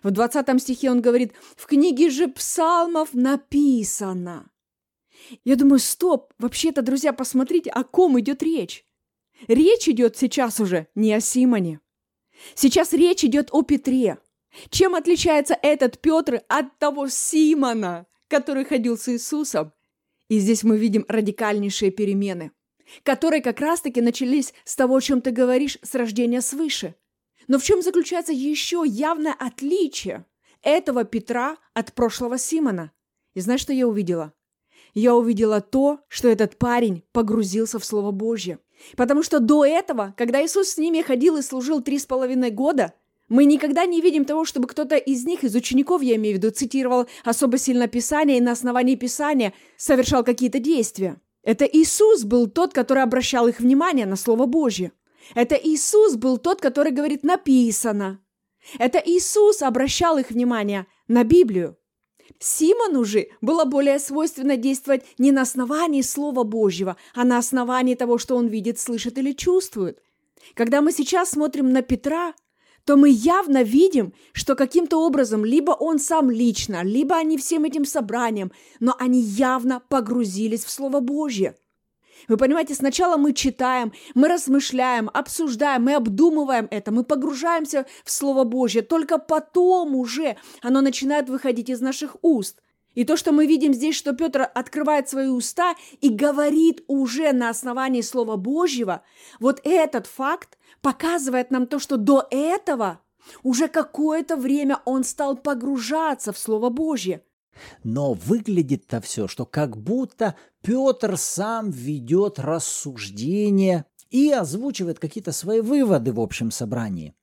В 0.03 0.11
20 0.11 0.61
стихе 0.61 0.91
он 0.91 1.01
говорит, 1.01 1.33
в 1.57 1.67
книге 1.67 2.11
же 2.11 2.29
псалмов 2.29 3.15
написано. 3.15 4.51
Я 5.45 5.57
думаю, 5.57 5.79
стоп, 5.79 6.33
вообще-то, 6.39 6.83
друзья, 6.83 7.13
посмотрите, 7.13 7.71
о 7.71 7.85
ком 7.85 8.19
идет 8.21 8.43
речь. 8.43 8.85
Речь 9.49 9.89
идет 9.89 10.17
сейчас 10.17 10.61
уже 10.61 10.89
не 10.95 11.13
о 11.13 11.21
Симоне. 11.21 11.81
Сейчас 12.55 12.93
речь 12.93 13.25
идет 13.25 13.49
о 13.53 13.63
Петре. 13.63 14.19
Чем 14.71 14.95
отличается 14.95 15.59
этот 15.61 16.01
Петр 16.01 16.43
от 16.49 16.79
того 16.79 17.09
Симона, 17.09 18.07
который 18.29 18.65
ходил 18.65 18.97
с 18.97 19.09
Иисусом? 19.09 19.73
И 20.29 20.39
здесь 20.39 20.65
мы 20.65 20.79
видим 20.79 21.05
радикальнейшие 21.09 21.91
перемены 21.91 22.53
которые 23.03 23.43
как 23.43 23.61
раз-таки 23.61 24.01
начались 24.01 24.55
с 24.65 24.77
того, 24.77 24.97
о 24.97 25.01
чем 25.01 25.21
ты 25.21 25.31
говоришь, 25.31 25.79
с 25.83 25.95
рождения 25.95 26.41
свыше. 26.41 26.95
Но 27.49 27.59
в 27.59 27.65
чем 27.65 27.83
заключается 27.83 28.33
еще 28.33 28.83
явное 28.87 29.35
отличие 29.39 30.25
этого 30.63 31.05
Петра 31.05 31.57
от 31.75 31.93
прошлого 31.93 32.39
Симона? 32.39 32.93
И 33.35 33.41
знаешь, 33.41 33.61
что 33.61 33.73
я 33.73 33.87
увидела? 33.87 34.33
Я 34.95 35.15
увидела 35.15 35.61
то, 35.61 36.01
что 36.09 36.29
этот 36.29 36.57
парень 36.57 37.05
погрузился 37.13 37.79
в 37.79 37.85
Слово 37.85 38.11
Божье. 38.11 38.59
Потому 38.97 39.23
что 39.23 39.41
до 39.41 39.65
этого, 39.65 40.15
когда 40.17 40.45
Иисус 40.45 40.71
с 40.71 40.79
ними 40.79 41.03
ходил 41.03 41.37
и 41.37 41.43
служил 41.43 41.83
три 41.83 41.99
с 41.99 42.07
половиной 42.07 42.51
года, 42.51 42.95
мы 43.29 43.45
никогда 43.45 43.87
не 43.87 44.01
видим 44.01 44.25
того, 44.25 44.45
чтобы 44.45 44.69
кто-то 44.69 44.97
из 44.97 45.25
них, 45.25 45.45
из 45.45 45.55
учеников, 45.55 46.03
я 46.03 46.17
имею 46.17 46.37
в 46.37 46.39
виду, 46.39 46.51
цитировал 46.51 47.07
особо 47.25 47.59
сильно 47.59 47.89
Писание 47.89 48.39
и 48.39 48.41
на 48.41 48.53
основании 48.53 48.95
Писания 48.95 49.53
совершал 49.77 50.25
какие-то 50.25 50.61
действия. 50.61 51.21
Это 51.43 51.65
Иисус 51.65 52.25
был 52.25 52.49
тот, 52.49 52.73
который 52.73 53.03
обращал 53.03 53.49
их 53.49 53.61
внимание 53.61 54.07
на 54.07 54.17
Слово 54.17 54.47
Божье. 54.47 54.93
Это 55.35 55.55
Иисус 55.55 56.17
был 56.17 56.39
тот, 56.39 56.61
который 56.61 56.93
говорит 56.93 57.25
«написано». 57.25 58.21
Это 58.79 58.99
Иисус 59.05 59.63
обращал 59.63 60.19
их 60.19 60.31
внимание 60.31 60.87
на 61.09 61.25
Библию. 61.25 61.77
Симону 62.39 63.05
же 63.05 63.29
было 63.41 63.65
более 63.65 63.99
свойственно 63.99 64.57
действовать 64.57 65.05
не 65.19 65.31
на 65.31 65.43
основании 65.43 66.03
Слова 66.03 66.43
Божьего, 66.43 66.97
а 67.15 67.25
на 67.25 67.39
основании 67.39 67.95
того, 67.95 68.19
что 68.19 68.37
он 68.37 68.49
видит, 68.49 68.79
слышит 68.79 69.19
или 69.19 69.33
чувствует. 69.33 70.01
Когда 70.55 70.81
мы 70.81 70.93
сейчас 70.93 71.31
смотрим 71.31 71.73
на 71.73 71.83
Петра, 71.83 72.35
то 72.85 72.97
мы 72.97 73.09
явно 73.11 73.63
видим, 73.63 74.13
что 74.33 74.55
каким-то 74.55 75.05
образом 75.05 75.45
либо 75.45 75.73
он 75.73 75.99
сам 75.99 76.31
лично, 76.31 76.83
либо 76.85 77.17
они 77.17 77.37
всем 77.37 77.65
этим 77.65 77.85
собранием, 77.85 78.53
но 78.79 78.95
они 78.99 79.21
явно 79.21 79.81
погрузились 79.89 80.65
в 80.65 80.71
Слово 80.71 81.01
Божье. 81.01 81.57
Вы 82.29 82.37
понимаете, 82.37 82.75
сначала 82.75 83.17
мы 83.17 83.33
читаем, 83.33 83.93
мы 84.15 84.29
размышляем, 84.29 85.11
обсуждаем, 85.13 85.85
мы 85.85 85.95
обдумываем 85.95 86.67
это, 86.71 86.91
мы 86.91 87.05
погружаемся 87.05 87.87
в 88.05 88.11
Слово 88.11 88.45
Божье, 88.45 88.83
только 88.83 89.19
потом 89.19 89.95
уже 89.95 90.37
оно 90.63 90.81
начинает 90.81 91.29
выходить 91.29 91.71
из 91.71 91.81
наших 91.81 92.17
уст. 92.23 92.61
И 92.95 93.05
то, 93.05 93.17
что 93.17 93.31
мы 93.31 93.47
видим 93.47 93.75
здесь, 93.75 93.95
что 93.95 94.15
Петр 94.15 94.49
открывает 94.55 95.09
свои 95.09 95.29
уста 95.29 95.75
и 96.01 96.09
говорит 96.09 96.83
уже 96.89 97.33
на 97.33 97.51
основании 97.51 98.01
Слова 98.01 98.37
Божьего, 98.37 99.03
вот 99.39 99.61
этот 99.65 100.07
факт 100.07 100.59
показывает 100.81 101.51
нам 101.51 101.67
то, 101.67 101.79
что 101.79 101.99
до 101.99 102.27
этого 102.31 103.01
уже 103.43 103.69
какое-то 103.69 104.37
время 104.37 104.81
он 104.87 105.05
стал 105.05 105.37
погружаться 105.37 106.33
в 106.33 106.39
Слово 106.39 106.71
Божье. 106.71 107.23
Но 107.85 108.15
выглядит-то 108.15 109.01
все, 109.01 109.29
что 109.29 109.47
как 109.47 109.77
будто 109.77 110.37
Петр 110.63 111.17
сам 111.17 111.71
ведет 111.71 112.39
рассуждение 112.39 113.85
и 114.11 114.31
озвучивает 114.31 114.99
какие-то 114.99 115.33
свои 115.33 115.61
выводы 115.61 116.13
в 116.13 116.21
общем 116.21 116.51
собрании. 116.51 117.15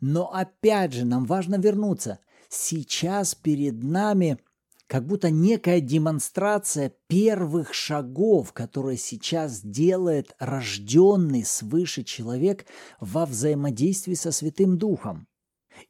Но 0.00 0.32
опять 0.32 0.92
же, 0.92 1.04
нам 1.04 1.24
важно 1.24 1.56
вернуться. 1.56 2.18
Сейчас 2.48 3.34
перед 3.34 3.82
нами– 3.82 4.38
как 4.90 5.06
будто 5.06 5.30
некая 5.30 5.80
демонстрация 5.80 6.92
первых 7.06 7.72
шагов, 7.72 8.52
которые 8.52 8.96
сейчас 8.96 9.60
делает 9.60 10.34
рожденный 10.40 11.44
свыше 11.44 12.02
человек 12.02 12.66
во 12.98 13.24
взаимодействии 13.24 14.14
со 14.14 14.32
Святым 14.32 14.78
Духом. 14.78 15.28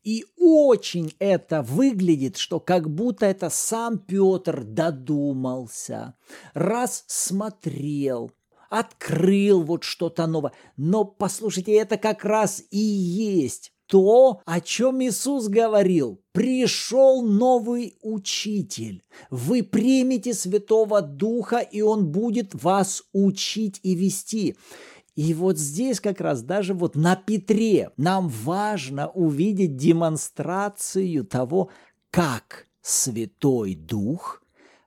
И 0.03 0.25
очень 0.37 1.15
это 1.19 1.63
выглядит, 1.63 2.37
что 2.37 2.61
как 2.61 2.91
будто 2.91 3.27
это 3.27 3.51
сам 3.51 3.99
Петр 3.99 4.65
додумался, 4.65 6.15
рассмотрел, 6.55 8.31
открыл 8.69 9.63
вот 9.63 9.85
что-то 9.85 10.27
новое. 10.27 10.53
Но 10.77 11.05
послушайте, 11.05 11.75
это 11.75 11.97
как 11.97 12.25
раз 12.25 12.63
и 12.71 12.79
есть 12.79 13.73
то, 13.91 14.41
о 14.47 14.61
чем 14.61 15.03
Иисус 15.03 15.49
говорил. 15.49 16.23
Пришел 16.31 17.23
новый 17.23 17.99
учитель. 18.03 19.03
Вы 19.31 19.65
примете 19.65 20.33
Святого 20.33 21.03
Духа, 21.03 21.59
и 21.59 21.81
Он 21.81 22.07
будет 22.07 22.55
вас 22.55 23.03
учить 23.13 23.81
и 23.83 23.97
вести. 23.97 24.57
И 25.21 25.35
вот 25.35 25.59
здесь 25.59 26.01
как 26.01 26.23
раз 26.23 26.41
даже 26.41 26.73
вот 26.73 26.97
на 26.97 27.15
Петре 27.15 27.91
нам 27.99 28.29
важно 28.29 29.11
увидеть 29.11 29.77
демонстрацию 29.77 31.27
того, 31.27 31.69
как 32.11 32.69
Святой 32.81 33.75
Дух 33.75 34.43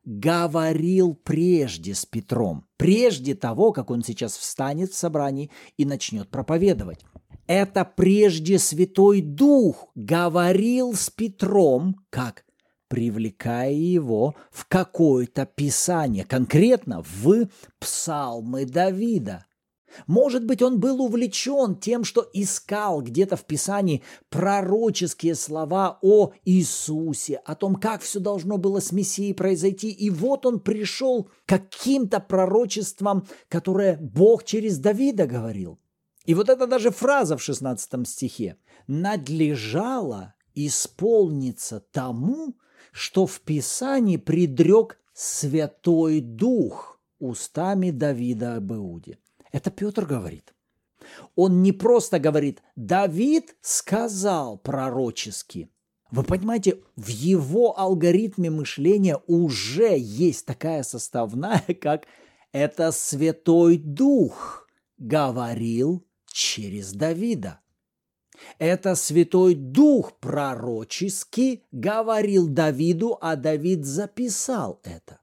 говорил 0.05 1.13
прежде 1.13 1.93
с 1.93 2.07
Петром, 2.07 2.65
прежде 2.77 3.35
того, 3.35 3.71
как 3.73 3.91
он 3.91 4.03
сейчас 4.03 4.35
встанет 4.35 4.89
в 4.89 4.95
собрании 4.95 5.51
и 5.77 5.85
начнет 5.85 6.29
проповедовать. 6.29 7.05
Это 7.45 7.85
прежде 7.85 8.57
Святой 8.57 9.21
Дух 9.21 9.89
говорил 9.93 10.95
с 10.95 11.11
Петром, 11.11 11.97
как 12.09 12.43
привлекая 12.87 13.71
его 13.71 14.33
в 14.49 14.65
какое-то 14.65 15.45
писание, 15.45 16.25
конкретно 16.25 17.03
в 17.03 17.49
псалмы 17.77 18.65
Давида. 18.65 19.45
Может 20.07 20.45
быть, 20.45 20.61
он 20.61 20.79
был 20.79 21.01
увлечен 21.01 21.75
тем, 21.75 22.03
что 22.03 22.27
искал 22.33 23.01
где-то 23.01 23.35
в 23.35 23.45
Писании 23.45 24.03
пророческие 24.29 25.35
слова 25.35 25.99
о 26.01 26.33
Иисусе, 26.45 27.37
о 27.37 27.55
том, 27.55 27.75
как 27.75 28.01
все 28.01 28.19
должно 28.19 28.57
было 28.57 28.79
с 28.79 28.91
Мессией 28.91 29.33
произойти. 29.33 29.89
И 29.89 30.09
вот 30.09 30.45
он 30.45 30.59
пришел 30.59 31.23
к 31.23 31.31
каким-то 31.45 32.19
пророчествам, 32.19 33.27
которые 33.49 33.97
Бог 33.97 34.43
через 34.43 34.77
Давида 34.77 35.25
говорил. 35.25 35.79
И 36.25 36.33
вот 36.33 36.49
это 36.49 36.67
даже 36.67 36.91
фраза 36.91 37.37
в 37.37 37.43
16 37.43 38.07
стихе. 38.07 38.57
«Надлежало 38.87 40.35
исполниться 40.55 41.79
тому, 41.79 42.55
что 42.91 43.25
в 43.25 43.41
Писании 43.41 44.17
предрек 44.17 44.99
Святой 45.13 46.21
Дух 46.21 46.99
устами 47.19 47.91
Давида 47.91 48.57
об 48.57 48.73
Иуде». 48.73 49.19
Это 49.53 49.71
Петр 49.71 50.05
говорит. 50.05 50.53
Он 51.35 51.61
не 51.61 51.71
просто 51.71 52.19
говорит 52.19 52.61
«Давид 52.75 53.55
сказал 53.61 54.57
пророчески». 54.57 55.69
Вы 56.11 56.23
понимаете, 56.23 56.79
в 56.95 57.07
его 57.07 57.79
алгоритме 57.79 58.49
мышления 58.49 59.19
уже 59.27 59.95
есть 59.97 60.45
такая 60.45 60.83
составная, 60.83 61.63
как 61.81 62.07
«это 62.51 62.91
Святой 62.91 63.77
Дух 63.77 64.67
говорил 64.97 66.05
через 66.25 66.93
Давида. 66.93 67.59
Это 68.57 68.95
Святой 68.95 69.53
Дух 69.53 70.13
пророчески 70.19 71.63
говорил 71.71 72.47
Давиду, 72.47 73.17
а 73.21 73.35
Давид 73.35 73.85
записал 73.85 74.79
это. 74.83 75.19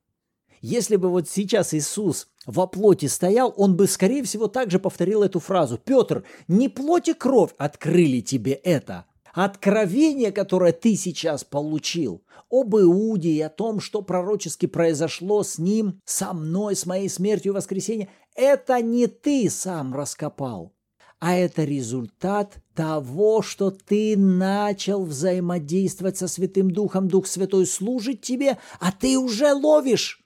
Если 0.60 0.96
бы 0.96 1.08
вот 1.08 1.28
сейчас 1.28 1.74
Иисус 1.74 2.29
во 2.46 2.66
плоти 2.66 3.06
стоял, 3.06 3.52
он 3.56 3.76
бы, 3.76 3.86
скорее 3.86 4.22
всего, 4.22 4.46
также 4.46 4.78
повторил 4.78 5.22
эту 5.22 5.40
фразу. 5.40 5.78
«Петр, 5.78 6.24
не 6.48 6.68
плоть 6.68 7.08
и 7.08 7.14
кровь 7.14 7.50
открыли 7.58 8.20
тебе 8.20 8.52
это, 8.52 9.04
откровение, 9.32 10.32
которое 10.32 10.72
ты 10.72 10.96
сейчас 10.96 11.44
получил, 11.44 12.22
об 12.50 12.74
Иуде 12.76 13.30
и 13.30 13.40
о 13.40 13.48
том, 13.48 13.80
что 13.80 14.02
пророчески 14.02 14.66
произошло 14.66 15.42
с 15.42 15.58
ним, 15.58 16.00
со 16.04 16.32
мной, 16.32 16.74
с 16.74 16.86
моей 16.86 17.08
смертью 17.08 17.52
и 17.52 17.54
воскресением, 17.54 18.08
это 18.34 18.80
не 18.82 19.06
ты 19.06 19.48
сам 19.50 19.94
раскопал, 19.94 20.72
а 21.20 21.36
это 21.36 21.64
результат 21.64 22.56
того, 22.74 23.42
что 23.42 23.70
ты 23.70 24.16
начал 24.16 25.04
взаимодействовать 25.04 26.16
со 26.16 26.26
Святым 26.26 26.70
Духом, 26.70 27.08
Дух 27.08 27.26
Святой 27.26 27.66
служит 27.66 28.22
тебе, 28.22 28.58
а 28.80 28.90
ты 28.90 29.18
уже 29.18 29.52
ловишь, 29.52 30.24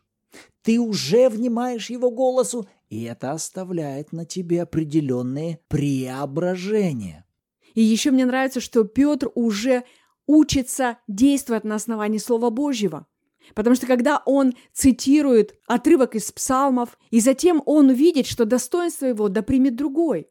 ты 0.64 0.80
уже 0.80 1.28
внимаешь 1.28 1.90
Его 1.90 2.10
голосу, 2.10 2.66
и 2.88 3.04
это 3.04 3.32
оставляет 3.32 4.12
на 4.12 4.24
тебе 4.24 4.62
определенные 4.62 5.60
преображения. 5.68 7.26
И 7.74 7.82
еще 7.82 8.10
мне 8.10 8.24
нравится, 8.24 8.60
что 8.60 8.84
Петр 8.84 9.30
уже 9.34 9.84
учится 10.26 10.98
действовать 11.06 11.64
на 11.64 11.74
основании 11.74 12.18
Слова 12.18 12.50
Божьего. 12.50 13.06
Потому 13.54 13.76
что 13.76 13.86
когда 13.86 14.22
он 14.24 14.54
цитирует 14.72 15.54
отрывок 15.66 16.14
из 16.14 16.32
псалмов, 16.32 16.98
и 17.10 17.20
затем 17.20 17.62
он 17.66 17.90
видит, 17.90 18.26
что 18.26 18.46
достоинство 18.46 19.04
его 19.04 19.28
да 19.28 19.42
примет 19.42 19.76
другой. 19.76 20.28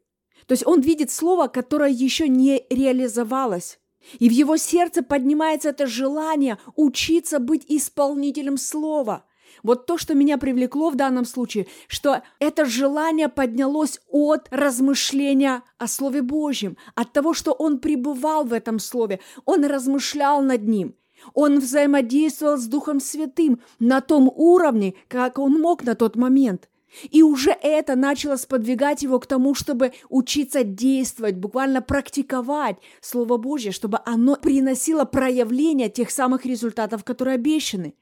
То 0.47 0.53
есть 0.53 0.65
он 0.65 0.81
видит 0.81 1.11
слово, 1.11 1.47
которое 1.47 1.91
еще 1.91 2.27
не 2.27 2.65
реализовалось. 2.71 3.79
И 4.17 4.27
в 4.27 4.31
его 4.31 4.57
сердце 4.57 5.03
поднимается 5.03 5.69
это 5.69 5.85
желание 5.85 6.57
учиться 6.75 7.39
быть 7.39 7.65
исполнителем 7.67 8.57
слова. 8.57 9.25
Вот 9.63 9.85
то, 9.85 9.97
что 9.97 10.13
меня 10.13 10.37
привлекло 10.37 10.89
в 10.89 10.95
данном 10.95 11.23
случае, 11.23 11.67
что 11.87 12.21
это 12.39 12.65
желание 12.65 13.29
поднялось 13.29 13.99
от 14.09 14.47
размышления 14.51 15.63
о 15.77 15.87
Слове 15.87 16.21
Божьем, 16.21 16.77
от 16.95 17.13
того, 17.13 17.33
что 17.33 17.53
он 17.53 17.79
пребывал 17.79 18.43
в 18.43 18.51
этом 18.51 18.77
Слове, 18.77 19.21
он 19.45 19.63
размышлял 19.65 20.41
над 20.41 20.67
ним. 20.67 20.95
Он 21.33 21.59
взаимодействовал 21.59 22.57
с 22.57 22.67
Духом 22.67 22.99
Святым 22.99 23.61
на 23.79 24.01
том 24.01 24.29
уровне, 24.35 24.95
как 25.07 25.39
он 25.39 25.53
мог 25.53 25.83
на 25.83 25.95
тот 25.95 26.17
момент. 26.17 26.69
И 27.09 27.23
уже 27.23 27.51
это 27.61 27.95
начало 27.95 28.35
сподвигать 28.35 29.01
его 29.01 29.19
к 29.19 29.25
тому, 29.25 29.55
чтобы 29.55 29.93
учиться 30.09 30.63
действовать, 30.63 31.37
буквально 31.37 31.81
практиковать 31.81 32.77
Слово 33.01 33.37
Божье, 33.37 33.71
чтобы 33.71 33.99
оно 34.05 34.35
приносило 34.35 35.05
проявление 35.05 35.89
тех 35.89 36.11
самых 36.11 36.45
результатов, 36.45 37.03
которые 37.03 37.35
обещаны. 37.35 37.95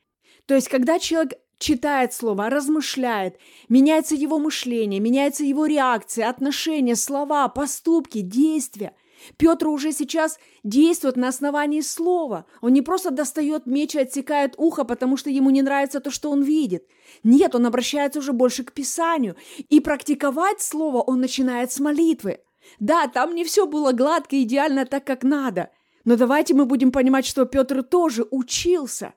То 0.46 0.56
есть, 0.56 0.68
когда 0.68 1.00
человек 1.00 1.34
читает 1.62 2.14
Слово, 2.14 2.50
размышляет, 2.50 3.38
меняется 3.70 4.16
его 4.16 4.40
мышление, 4.40 5.00
меняется 5.00 5.44
его 5.46 5.66
реакция, 5.66 6.30
отношения, 6.30 6.96
слова, 6.96 7.48
поступки, 7.48 8.22
действия. 8.22 8.94
Петр 9.38 9.68
уже 9.68 9.92
сейчас 9.92 10.40
действует 10.64 11.16
на 11.16 11.28
основании 11.28 11.82
слова. 11.82 12.46
Он 12.62 12.74
не 12.74 12.82
просто 12.82 13.12
достает 13.12 13.68
меч 13.68 13.96
и 13.96 14.00
отсекает 14.00 14.56
ухо, 14.58 14.84
потому 14.84 15.16
что 15.16 15.30
ему 15.30 15.52
не 15.52 15.62
нравится 15.62 16.00
то, 16.00 16.10
что 16.10 16.32
он 16.32 16.42
видит. 16.42 16.88
Нет, 17.24 17.54
он 17.54 17.66
обращается 17.66 18.20
уже 18.20 18.34
больше 18.34 18.64
к 18.64 18.74
Писанию. 18.74 19.36
И 19.70 19.80
практиковать 19.80 20.62
слово 20.62 21.02
он 21.02 21.22
начинает 21.22 21.72
с 21.72 21.80
молитвы. 21.80 22.40
Да, 22.80 23.08
там 23.08 23.36
не 23.36 23.44
все 23.44 23.68
было 23.68 23.92
гладко, 23.92 24.42
идеально 24.42 24.86
так, 24.86 25.06
как 25.06 25.24
надо. 25.24 25.70
Но 26.04 26.18
давайте 26.18 26.56
мы 26.56 26.66
будем 26.66 26.92
понимать, 26.92 27.26
что 27.26 27.46
Петр 27.46 27.84
тоже 27.84 28.26
учился. 28.32 29.14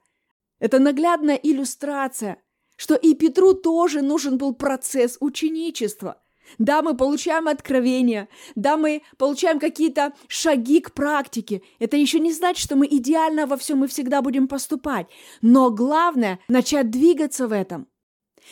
Это 0.65 0.79
наглядная 0.79 1.35
иллюстрация, 1.35 2.43
что 2.77 2.95
и 2.95 3.13
Петру 3.13 3.53
тоже 3.53 4.01
нужен 4.01 4.39
был 4.39 4.55
процесс 4.55 5.19
ученичества– 5.21 6.23
да, 6.59 6.83
мы 6.83 6.95
получаем 6.95 7.49
откровения, 7.49 8.29
да, 8.55 8.77
мы 8.77 9.03
получаем 9.17 9.59
какие-то 9.59 10.13
шаги 10.29 10.81
к 10.81 10.93
практике. 10.93 11.63
Это 11.79 11.97
еще 11.97 12.19
не 12.19 12.33
значит, 12.35 12.63
что 12.63 12.77
мы 12.77 12.87
идеально 12.87 13.47
во 13.47 13.57
всем 13.57 13.83
и 13.85 13.89
всегда 13.89 14.21
будем 14.21 14.47
поступать. 14.47 15.07
Но 15.41 15.71
главное– 15.71 16.39
начать 16.49 16.91
двигаться 16.91 17.49
в 17.49 17.53
этом. 17.53 17.89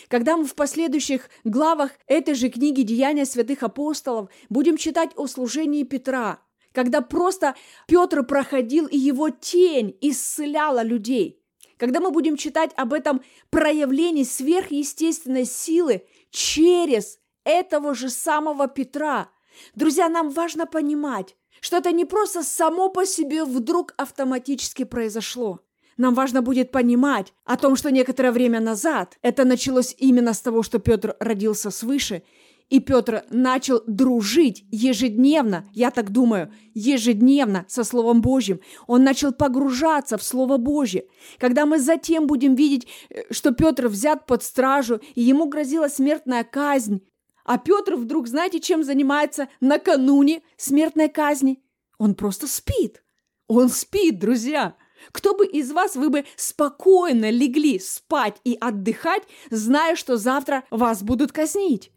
Когда 0.08 0.38
мы 0.38 0.44
в 0.44 0.54
последующих 0.54 1.28
главах 1.44 1.90
этой 2.06 2.32
же 2.32 2.48
книги 2.48 2.80
«Деяния 2.80 3.26
святых 3.26 3.62
апостолов» 3.62 4.30
будем 4.48 4.78
читать 4.78 5.10
о 5.16 5.26
служении 5.26 5.84
Петра, 5.84 6.40
когда 6.72 7.02
просто 7.02 7.56
Петр 7.86 8.22
проходил, 8.22 8.86
и 8.86 8.96
его 8.96 9.28
тень 9.28 9.98
исцеляла 10.00 10.82
людей– 10.82 11.38
когда 11.82 11.98
мы 11.98 12.12
будем 12.12 12.36
читать 12.36 12.70
об 12.76 12.92
этом 12.92 13.22
проявлении 13.50 14.22
сверхъестественной 14.22 15.44
силы 15.44 16.04
через 16.30 17.18
этого 17.42 17.92
же 17.96 18.08
самого 18.08 18.68
Петра. 18.68 19.30
Друзья, 19.74 20.08
нам 20.08 20.30
важно 20.30 20.66
понимать, 20.66 21.34
что 21.60 21.78
это 21.78 21.90
не 21.90 22.04
просто 22.04 22.44
само 22.44 22.88
по 22.88 23.04
себе 23.04 23.44
вдруг 23.44 23.94
автоматически 23.96 24.84
произошло. 24.84 25.58
Нам 25.96 26.14
важно 26.14 26.40
будет 26.40 26.70
понимать 26.70 27.34
о 27.44 27.56
том, 27.56 27.74
что 27.74 27.90
некоторое 27.90 28.30
время 28.30 28.60
назад 28.60 29.18
это 29.20 29.44
началось 29.44 29.92
именно 29.98 30.34
с 30.34 30.40
того, 30.40 30.62
что 30.62 30.78
Петр 30.78 31.16
родился 31.18 31.72
свыше, 31.72 32.22
и 32.68 32.80
Петр 32.80 33.24
начал 33.30 33.82
дружить 33.86 34.64
ежедневно, 34.70 35.68
я 35.72 35.90
так 35.90 36.10
думаю, 36.10 36.52
ежедневно 36.74 37.64
со 37.68 37.84
Словом 37.84 38.22
Божьим. 38.22 38.60
Он 38.86 39.04
начал 39.04 39.32
погружаться 39.32 40.16
в 40.16 40.22
Слово 40.22 40.56
Божье. 40.56 41.06
Когда 41.38 41.66
мы 41.66 41.78
затем 41.78 42.26
будем 42.26 42.54
видеть, 42.54 42.88
э, 43.10 43.22
что 43.30 43.52
Петр 43.52 43.88
взят 43.88 44.26
под 44.26 44.42
стражу, 44.42 45.00
и 45.14 45.22
ему 45.22 45.48
грозила 45.48 45.88
смертная 45.88 46.44
казнь, 46.44 47.02
а 47.44 47.58
Петр 47.58 47.96
вдруг, 47.96 48.28
знаете, 48.28 48.60
чем 48.60 48.84
занимается 48.84 49.48
накануне 49.60 50.42
смертной 50.56 51.08
казни? 51.08 51.62
Он 51.98 52.14
просто 52.14 52.46
спит. 52.46 53.02
Он 53.48 53.68
спит, 53.68 54.18
друзья. 54.18 54.76
Кто 55.10 55.34
бы 55.34 55.46
из 55.46 55.72
вас 55.72 55.96
вы 55.96 56.10
бы 56.10 56.24
спокойно 56.36 57.30
легли 57.30 57.78
спать 57.78 58.36
и 58.44 58.56
отдыхать, 58.60 59.24
зная, 59.50 59.96
что 59.96 60.16
завтра 60.16 60.64
вас 60.70 61.02
будут 61.02 61.32
казнить? 61.32 61.91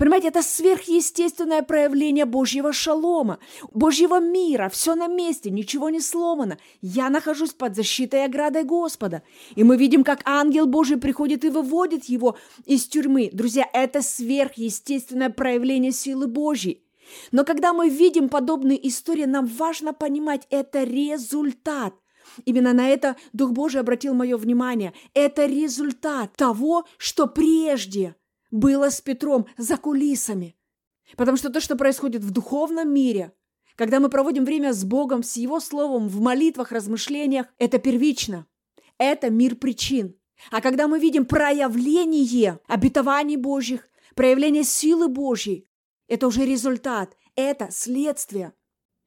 Понимаете, 0.00 0.28
это 0.28 0.40
сверхъестественное 0.40 1.60
проявление 1.60 2.24
Божьего 2.24 2.72
шалома, 2.72 3.38
Божьего 3.70 4.18
мира. 4.18 4.70
Все 4.70 4.94
на 4.94 5.08
месте, 5.08 5.50
ничего 5.50 5.90
не 5.90 6.00
сломано. 6.00 6.56
Я 6.80 7.10
нахожусь 7.10 7.52
под 7.52 7.76
защитой 7.76 8.20
и 8.20 8.24
оградой 8.24 8.64
Господа. 8.64 9.22
И 9.56 9.62
мы 9.62 9.76
видим, 9.76 10.02
как 10.02 10.22
ангел 10.24 10.66
Божий 10.66 10.96
приходит 10.96 11.44
и 11.44 11.50
выводит 11.50 12.06
его 12.06 12.38
из 12.64 12.86
тюрьмы. 12.86 13.28
Друзья, 13.34 13.68
это 13.74 14.00
сверхъестественное 14.00 15.28
проявление 15.28 15.92
силы 15.92 16.28
Божьей. 16.28 16.82
Но 17.30 17.44
когда 17.44 17.74
мы 17.74 17.90
видим 17.90 18.30
подобные 18.30 18.88
истории, 18.88 19.26
нам 19.26 19.44
важно 19.44 19.92
понимать, 19.92 20.46
это 20.48 20.82
результат. 20.82 21.92
Именно 22.46 22.72
на 22.72 22.88
это 22.88 23.16
Дух 23.34 23.50
Божий 23.50 23.82
обратил 23.82 24.14
мое 24.14 24.38
внимание. 24.38 24.94
Это 25.12 25.44
результат 25.44 26.34
того, 26.36 26.86
что 26.96 27.26
прежде 27.26 28.14
было 28.50 28.90
с 28.90 29.00
Петром 29.00 29.46
за 29.56 29.76
кулисами. 29.76 30.56
Потому 31.16 31.36
что 31.36 31.50
то, 31.50 31.60
что 31.60 31.76
происходит 31.76 32.22
в 32.22 32.30
духовном 32.30 32.92
мире, 32.92 33.32
когда 33.76 34.00
мы 34.00 34.10
проводим 34.10 34.44
время 34.44 34.72
с 34.72 34.84
Богом, 34.84 35.22
с 35.22 35.36
Его 35.36 35.60
Словом, 35.60 36.08
в 36.08 36.20
молитвах, 36.20 36.72
размышлениях, 36.72 37.46
это 37.58 37.78
первично. 37.78 38.46
Это 38.98 39.30
мир 39.30 39.56
причин. 39.56 40.16
А 40.50 40.60
когда 40.60 40.88
мы 40.88 40.98
видим 40.98 41.24
проявление 41.24 42.60
обетований 42.66 43.36
Божьих, 43.36 43.88
проявление 44.14 44.64
силы 44.64 45.08
Божьей, 45.08 45.68
это 46.08 46.26
уже 46.26 46.44
результат, 46.44 47.16
это 47.36 47.68
следствие. 47.70 48.52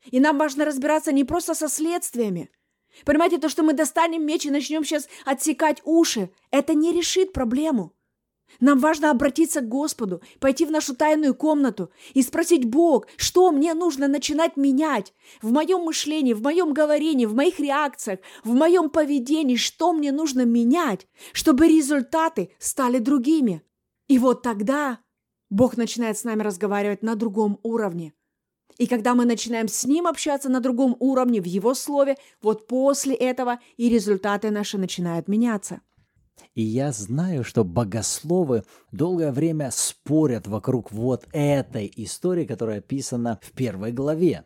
И 0.06 0.20
нам 0.20 0.38
важно 0.38 0.66
разбираться 0.66 1.12
не 1.12 1.24
просто 1.24 1.54
со 1.54 1.70
следствиями. 1.70 2.50
Понимаете, 3.06 3.38
то, 3.38 3.50
что 3.50 3.64
мы 3.64 3.74
достанем 3.74 4.26
меч 4.26 4.46
и 4.46 4.52
начнем 4.52 4.84
сейчас 4.84 5.08
отсекать 5.26 5.82
уши, 5.84 6.30
это 6.52 6.74
не 6.74 6.92
решит 6.92 7.34
проблему. 7.34 7.94
Нам 8.60 8.80
важно 8.80 9.12
обратиться 9.12 9.62
к 9.62 9.68
Господу, 9.68 10.22
пойти 10.40 10.66
в 10.66 10.72
нашу 10.72 10.96
тайную 10.96 11.36
комнату 11.36 11.92
и 12.14 12.22
спросить 12.22 12.66
Бог, 12.66 13.08
что 13.18 13.52
мне 13.52 13.74
нужно 13.74 14.08
начинать 14.08 14.58
менять 14.58 15.14
в 15.42 15.52
моем 15.52 15.82
мышлении, 15.82 16.34
в 16.34 16.42
моем 16.42 16.74
говорении, 16.74 17.26
в 17.26 17.36
моих 17.36 17.60
реакциях, 17.60 18.20
в 18.44 18.54
моем 18.54 18.90
поведении, 18.90 19.56
что 19.56 19.94
мне 19.94 20.12
нужно 20.12 20.46
менять, 20.46 21.08
чтобы 21.34 21.68
результаты 21.68 22.52
стали 22.60 23.00
другими. 23.00 23.64
И 24.08 24.20
вот 24.20 24.42
тогда 24.42 25.00
Бог 25.50 25.78
начинает 25.78 26.18
с 26.18 26.24
нами 26.24 26.42
разговаривать 26.44 27.04
на 27.04 27.16
другом 27.16 27.60
уровне. 27.64 28.14
И 28.78 28.88
когда 28.88 29.14
мы 29.14 29.26
начинаем 29.26 29.68
с 29.68 29.86
Ним 29.86 30.08
общаться 30.08 30.50
на 30.50 30.60
другом 30.60 30.96
уровне, 31.00 31.42
в 31.42 31.46
Его 31.46 31.74
Слове, 31.74 32.18
вот 32.42 32.68
после 32.68 33.14
этого 33.14 33.60
и 33.78 33.88
результаты 33.90 34.50
наши 34.50 34.78
начинают 34.78 35.28
меняться. 35.28 35.82
И 36.56 36.62
я 36.62 36.92
знаю, 36.92 37.44
что 37.44 37.64
богословы 37.64 38.64
долгое 38.92 39.32
время 39.32 39.72
спорят 39.72 40.48
вокруг 40.48 40.92
вот 40.92 41.28
этой 41.32 41.92
истории, 41.96 42.46
которая 42.46 42.80
описана 42.80 43.40
в 43.42 43.52
первой 43.52 43.92
главе. 43.92 44.46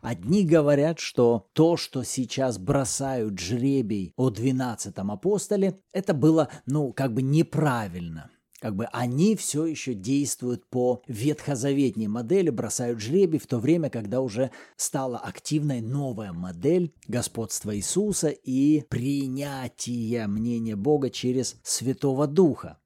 Одни 0.00 0.44
говорят, 0.44 0.98
что 0.98 1.46
то, 1.52 1.76
что 1.76 2.02
сейчас 2.02 2.58
бросают 2.58 3.38
жребий 3.38 4.12
о 4.16 4.30
двенадцатом 4.30 5.12
апостоле, 5.12 5.80
это 5.92 6.14
было, 6.14 6.48
ну, 6.66 6.92
как 6.92 7.14
бы 7.14 7.22
неправильно– 7.22 8.30
как 8.60 8.74
бы 8.74 8.86
они 8.92 9.36
все 9.36 9.66
еще 9.66 9.94
действуют 9.94 10.66
по 10.66 11.02
ветхозаветней 11.06 12.08
модели, 12.08 12.50
бросают 12.50 13.00
жребий 13.00 13.38
в 13.38 13.46
то 13.46 13.58
время, 13.58 13.88
когда 13.90 14.20
уже 14.20 14.50
стала 14.76 15.18
активной 15.18 15.80
новая 15.80 16.32
модель 16.32 16.92
господства 17.06 17.76
Иисуса 17.76 18.28
и 18.28 18.82
принятия 18.88 20.26
мнения 20.26 20.76
Бога 20.76 21.10
через 21.10 21.56
Святого 21.62 22.26
Духа. 22.26 22.78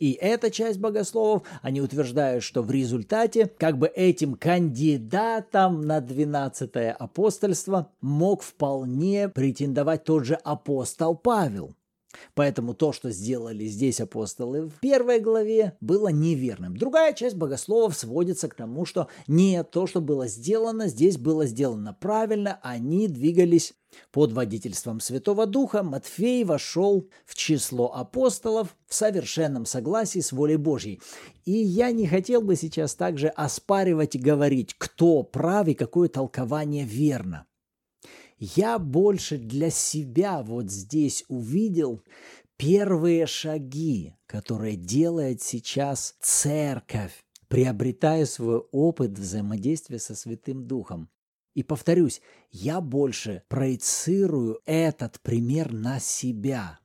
И 0.00 0.12
эта 0.12 0.50
часть 0.50 0.78
богословов, 0.78 1.42
они 1.62 1.80
утверждают, 1.80 2.42
что 2.42 2.62
в 2.62 2.70
результате 2.70 3.46
как 3.46 3.78
бы 3.78 3.86
этим 3.86 4.34
кандидатом 4.34 5.82
на 5.82 6.00
12 6.00 6.74
апостольство 6.98 7.92
мог 8.00 8.42
вполне 8.42 9.28
претендовать 9.28 10.04
тот 10.04 10.24
же 10.24 10.34
апостол 10.34 11.14
Павел– 11.14 11.76
Поэтому 12.34 12.74
то, 12.74 12.92
что 12.92 13.10
сделали 13.10 13.66
здесь 13.66 14.00
апостолы 14.00 14.68
в 14.68 14.80
первой 14.80 15.20
главе, 15.20 15.76
было 15.80 16.08
неверным. 16.08 16.76
Другая 16.76 17.12
часть 17.12 17.36
богословов 17.36 17.96
сводится 17.96 18.48
к 18.48 18.54
тому, 18.54 18.84
что 18.84 19.08
нет, 19.26 19.70
то, 19.70 19.86
что 19.86 20.00
было 20.00 20.26
сделано, 20.26 20.88
здесь 20.88 21.18
было 21.18 21.46
сделано 21.46 21.94
правильно, 21.94 22.58
они 22.62 23.08
двигались 23.08 23.74
под 24.10 24.32
водительством 24.32 25.00
Святого 25.00 25.46
Духа. 25.46 25.82
Матфей 25.82 26.44
вошел 26.44 27.08
в 27.24 27.34
число 27.34 27.92
апостолов 27.94 28.76
в 28.86 28.94
совершенном 28.94 29.66
согласии 29.66 30.20
с 30.20 30.32
волей 30.32 30.56
Божьей. 30.56 31.00
И 31.44 31.52
я 31.52 31.92
не 31.92 32.06
хотел 32.06 32.42
бы 32.42 32.56
сейчас 32.56 32.94
также 32.94 33.28
оспаривать 33.28 34.16
и 34.16 34.18
говорить, 34.18 34.74
кто 34.76 35.22
прав 35.22 35.68
и 35.68 35.74
какое 35.74 36.08
толкование 36.08 36.84
верно 36.84 37.46
я 38.56 38.78
больше 38.78 39.38
для 39.38 39.70
себя 39.70 40.42
вот 40.42 40.70
здесь 40.70 41.24
увидел 41.28 42.02
первые 42.56 43.26
шаги, 43.26 44.14
которые 44.26 44.76
делает 44.76 45.40
сейчас 45.40 46.14
церковь, 46.20 47.24
приобретая 47.48 48.26
свой 48.26 48.58
опыт 48.70 49.18
взаимодействия 49.18 49.98
со 49.98 50.14
Святым 50.14 50.66
Духом. 50.66 51.08
И 51.54 51.62
повторюсь, 51.62 52.20
я 52.50 52.80
больше 52.80 53.44
проецирую 53.48 54.60
этот 54.66 55.20
пример 55.20 55.72
на 55.72 55.98
себя, 55.98 56.80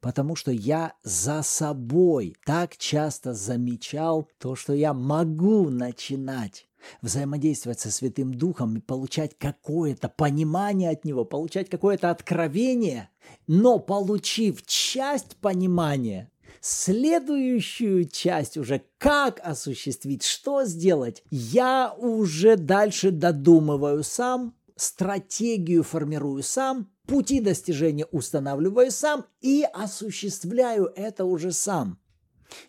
потому 0.00 0.36
что 0.36 0.52
я 0.52 0.94
за 1.02 1.42
собой 1.42 2.34
так 2.46 2.76
часто 2.78 3.34
замечал 3.34 4.30
то, 4.38 4.54
что 4.54 4.72
я 4.72 4.94
могу 4.94 5.68
начинать 5.68 6.66
взаимодействовать 7.02 7.80
со 7.80 7.90
Святым 7.90 8.34
Духом 8.34 8.76
и 8.76 8.80
получать 8.80 9.36
какое-то 9.38 10.08
понимание 10.08 10.90
от 10.90 11.04
Него, 11.04 11.24
получать 11.24 11.68
какое-то 11.68 12.10
откровение, 12.10 13.10
но 13.46 13.78
получив 13.78 14.64
часть 14.66 15.36
понимания, 15.36 16.30
следующую 16.60 18.08
часть 18.08 18.56
уже 18.56 18.82
как 18.98 19.40
осуществить, 19.44 20.24
что 20.24 20.64
сделать, 20.64 21.22
я 21.30 21.94
уже 21.96 22.56
дальше 22.56 23.10
додумываю 23.10 24.02
сам, 24.02 24.54
стратегию 24.76 25.82
формирую 25.82 26.42
сам, 26.42 26.90
пути 27.06 27.40
достижения 27.40 28.06
устанавливаю 28.06 28.90
сам 28.90 29.26
и 29.40 29.66
осуществляю 29.72 30.92
это 30.96 31.24
уже 31.24 31.52
сам– 31.52 31.98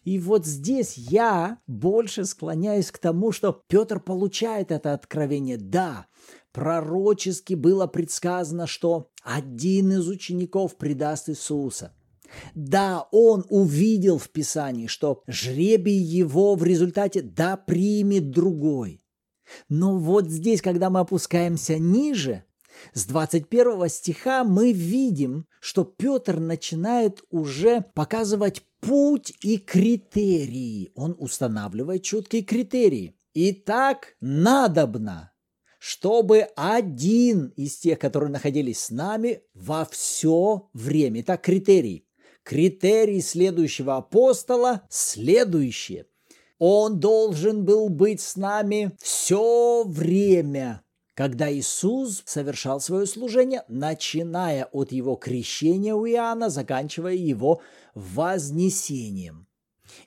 и 0.03 0.19
вот 0.19 0.45
здесь 0.45 0.97
я 0.97 1.59
больше 1.67 2.25
склоняюсь 2.25 2.91
к 2.91 2.97
тому, 2.97 3.31
что 3.31 3.63
Петр 3.67 3.99
получает 3.99 4.71
это 4.71 4.93
откровение. 4.93 5.57
Да, 5.57 6.07
пророчески 6.51 7.53
было 7.53 7.87
предсказано, 7.87 8.67
что 8.67 9.09
один 9.23 9.91
из 9.91 10.07
учеников 10.07 10.77
предаст 10.77 11.29
Иисуса. 11.29 11.93
Да, 12.53 13.07
он 13.11 13.45
увидел 13.49 14.17
в 14.17 14.29
Писании, 14.29 14.87
что 14.87 15.23
жребий 15.27 15.97
его 15.97 16.55
в 16.55 16.63
результате 16.63 17.21
да 17.21 17.57
примет 17.57 18.31
другой. 18.31 19.01
Но 19.69 19.97
вот 19.97 20.29
здесь, 20.29 20.61
когда 20.61 20.89
мы 20.89 21.01
опускаемся 21.01 21.77
ниже, 21.77 22.43
с 22.93 23.05
21 23.05 23.89
стиха 23.89 24.43
мы 24.43 24.71
видим, 24.71 25.45
что 25.59 25.83
Петр 25.83 26.39
начинает 26.39 27.23
уже 27.29 27.85
показывать 27.93 28.63
путь 28.85 29.33
и 29.41 29.57
критерии. 29.57 30.91
Он 30.95 31.15
устанавливает 31.17 32.03
четкие 32.03 32.43
критерии. 32.43 33.17
Итак, 33.33 34.15
надобно, 34.21 35.33
чтобы 35.79 36.41
один 36.55 37.47
из 37.57 37.77
тех, 37.77 37.99
которые 37.99 38.29
находились 38.29 38.79
с 38.79 38.89
нами 38.91 39.41
во 39.53 39.85
все 39.85 40.69
время. 40.73 41.21
Итак, 41.21 41.41
критерий. 41.41 42.07
Критерий 42.43 43.21
следующего 43.21 43.97
апостола 43.97 44.83
следующее. 44.89 46.05
Он 46.59 46.99
должен 46.99 47.65
был 47.65 47.89
быть 47.89 48.21
с 48.21 48.35
нами 48.35 48.95
все 49.01 49.83
время 49.85 50.84
когда 51.15 51.51
Иисус 51.51 52.21
совершал 52.25 52.81
свое 52.81 53.07
служение, 53.07 53.63
начиная 53.69 54.65
от 54.65 54.91
его 54.91 55.15
крещения 55.15 55.95
у 55.95 56.05
Иоанна, 56.05 56.49
заканчивая 56.49 57.13
его 57.13 57.61
вознесением. 57.95 59.47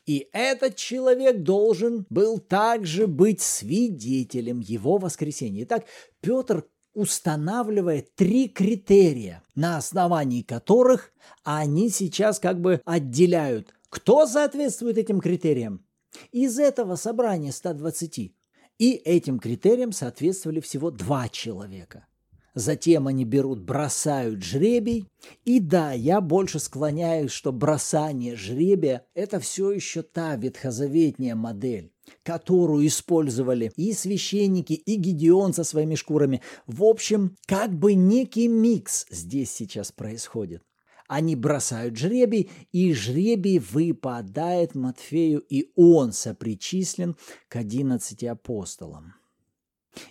И 0.05 0.29
этот 0.33 0.77
человек 0.77 1.43
должен 1.43 2.07
был 2.11 2.39
также 2.39 3.07
быть 3.07 3.41
свидетелем 3.41 4.61
его 4.61 4.99
воскресения. 4.99 5.65
Итак, 5.65 5.87
Петр 6.21 6.67
устанавливает 6.93 8.15
три 8.15 8.49
критерия, 8.49 9.43
на 9.55 9.79
основании 9.79 10.43
которых 10.43 11.13
они 11.43 11.89
сейчас 11.89 12.39
как 12.39 12.61
бы 12.61 12.83
отделяют, 12.85 13.73
кто 13.89 14.27
соответствует 14.27 14.99
этим 14.99 15.21
критериям. 15.21 15.87
Из 16.33 16.59
этого 16.59 16.97
собрания 16.97 17.53
120 17.53 18.35
и 18.79 18.93
этим 18.93 19.39
критериям 19.39 19.93
соответствовали 19.93 20.61
всего 20.61 20.91
два 20.91 21.29
человека. 21.29 22.07
Затем 22.55 23.07
они 23.07 23.25
берут, 23.25 23.61
бросают 23.61 24.43
жребий. 24.43 25.07
И 25.45 25.61
да, 25.61 25.93
я 25.93 26.21
больше 26.21 26.59
склоняюсь, 26.59 27.31
что 27.31 27.53
бросание 27.53 28.35
жребия– 28.35 29.07
это 29.15 29.39
все 29.39 29.71
еще 29.71 30.03
та 30.03 30.35
ветхозаветняя 30.37 31.37
модель 31.37 31.93
которую 32.23 32.87
использовали 32.87 33.71
и 33.77 33.93
священники, 33.93 34.73
и 34.73 34.97
Гедеон 34.97 35.53
со 35.53 35.65
своими 35.65 35.95
шкурами. 35.95 36.43
В 36.67 36.85
общем, 36.85 37.37
как 37.47 37.73
бы 37.73 37.95
некий 37.95 38.49
микс 38.49 39.07
здесь 39.11 39.53
сейчас 39.53 39.93
происходит. 39.93 40.63
Они 41.09 41.35
бросают 41.35 41.97
жребий, 41.97 42.51
и 42.71 42.93
жребий 42.93 43.59
выпадает 43.59 44.75
Матфею, 44.75 45.41
и 45.41 45.73
он 45.75 46.13
сопричислен 46.13 47.17
к 47.49 47.57
одиннадцати 47.57 48.27
апостолам. 48.27 49.15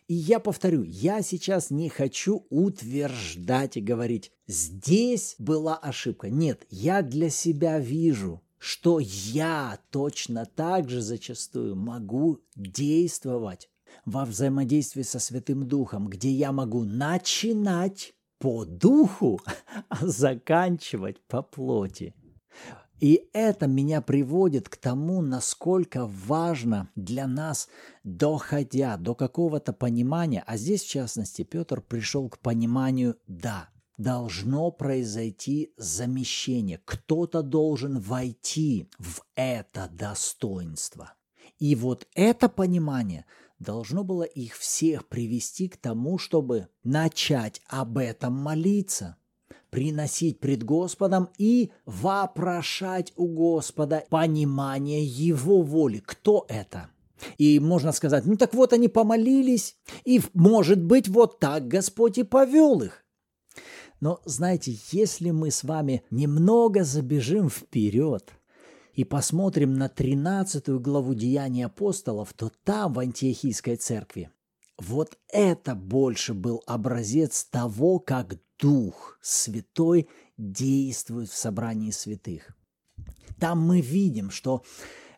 И 0.08 0.16
я 0.16 0.40
повторю, 0.40 0.84
я 0.84 1.22
сейчас 1.22 1.70
не 1.70 1.88
хочу 1.88 2.48
утверждать 2.50 3.78
и 3.78 3.82
говорить, 3.82 4.32
здесь 4.48 5.36
была 5.38 5.78
ошибка. 5.78 6.30
Нет, 6.30 6.66
я 6.72 7.04
для 7.04 7.30
себя 7.30 7.80
вижу, 7.80 8.42
что 8.58 9.00
я 9.00 9.80
точно 9.92 10.46
так 10.46 10.90
же 10.90 11.02
зачастую 11.02 11.76
могу 11.76 12.40
действовать 12.56 13.70
во 14.06 14.26
взаимодействии 14.26 15.04
со 15.04 15.20
Святым 15.20 15.68
Духом, 15.68 16.08
где 16.08 16.32
я 16.32 16.52
могу 16.52 16.84
начинать 16.84 18.16
по 18.39 18.65
духу, 18.65 19.39
а 19.89 19.97
заканчивать 20.02 21.19
по 21.28 21.41
плоти. 21.41 22.13
И 23.00 23.30
это 23.34 23.67
меня 23.67 24.02
приводит 24.02 24.69
к 24.69 24.78
тому, 24.78 25.21
насколько 25.21 26.08
важно 26.08 26.89
для 26.95 27.28
нас, 27.28 27.69
доходя 28.04 28.97
до 28.97 29.13
какого-то 29.13 29.71
понимания, 29.71 30.43
а 30.47 30.58
здесь, 30.58 30.82
в 30.84 30.89
частности, 30.89 31.43
Петр 31.43 31.82
пришел 31.82 32.28
к 32.28 32.39
пониманию 32.39 33.15
«да», 33.28 33.69
должно 34.00 34.71
произойти 34.71 35.73
замещение, 35.78 36.80
кто-то 36.86 37.43
должен 37.43 38.00
войти 38.00 38.89
в 38.97 39.21
это 39.36 39.89
достоинство. 39.91 41.13
И 41.60 41.76
вот 41.76 42.08
это 42.15 42.50
понимание– 42.50 43.26
должно 43.60 44.04
было 44.04 44.24
их 44.24 44.56
всех 44.56 45.08
привести 45.08 45.67
к 45.67 45.78
тому, 45.78 46.17
чтобы 46.17 46.67
начать 46.84 47.62
об 47.67 47.98
этом 47.98 48.34
молиться, 48.34 49.17
приносить 49.70 50.39
пред 50.39 50.63
Господом 50.63 51.30
и 51.38 51.72
вопрошать 51.86 53.13
у 53.15 53.28
Господа 53.28 54.06
понимание 54.10 55.04
Его 55.04 55.62
воли. 55.62 56.02
Кто 56.06 56.46
это? 56.50 56.89
И 57.38 57.60
можно 57.60 57.91
сказать, 57.91 58.26
ну 58.26 58.36
так 58.38 58.54
вот 58.54 58.74
они 58.74 58.88
помолились, 58.88 59.76
и 60.06 60.22
может 60.34 60.84
быть 60.84 61.08
вот 61.08 61.39
так 61.39 61.67
Господь 61.67 62.17
и 62.17 62.24
повел 62.24 62.82
их. 62.82 63.04
Но 64.00 64.22
знаете, 64.26 64.78
если 64.91 65.32
мы 65.32 65.50
с 65.50 65.63
вами 65.63 66.04
немного 66.12 66.84
забежим 66.84 67.50
вперед, 67.50 68.32
и 68.98 69.04
посмотрим 69.04 69.76
на 69.76 69.90
13 69.90 70.70
главу 70.70 71.14
Деяний 71.14 71.64
апостолов, 71.64 72.34
то 72.34 72.52
там, 72.64 72.94
в 72.94 73.00
Антиохийской 73.00 73.76
церкви, 73.76 74.32
вот 74.80 75.20
это 75.32 75.76
больше 75.76 76.34
был 76.34 76.64
образец 76.66 77.44
того, 77.44 78.00
как 78.00 78.40
Дух 78.60 79.20
Святой 79.22 80.10
действует 80.36 81.30
в 81.30 81.36
собрании 81.36 81.92
святых. 81.92 82.58
Там 83.40 83.62
мы 83.62 83.82
видим, 83.82 84.32
что 84.32 84.64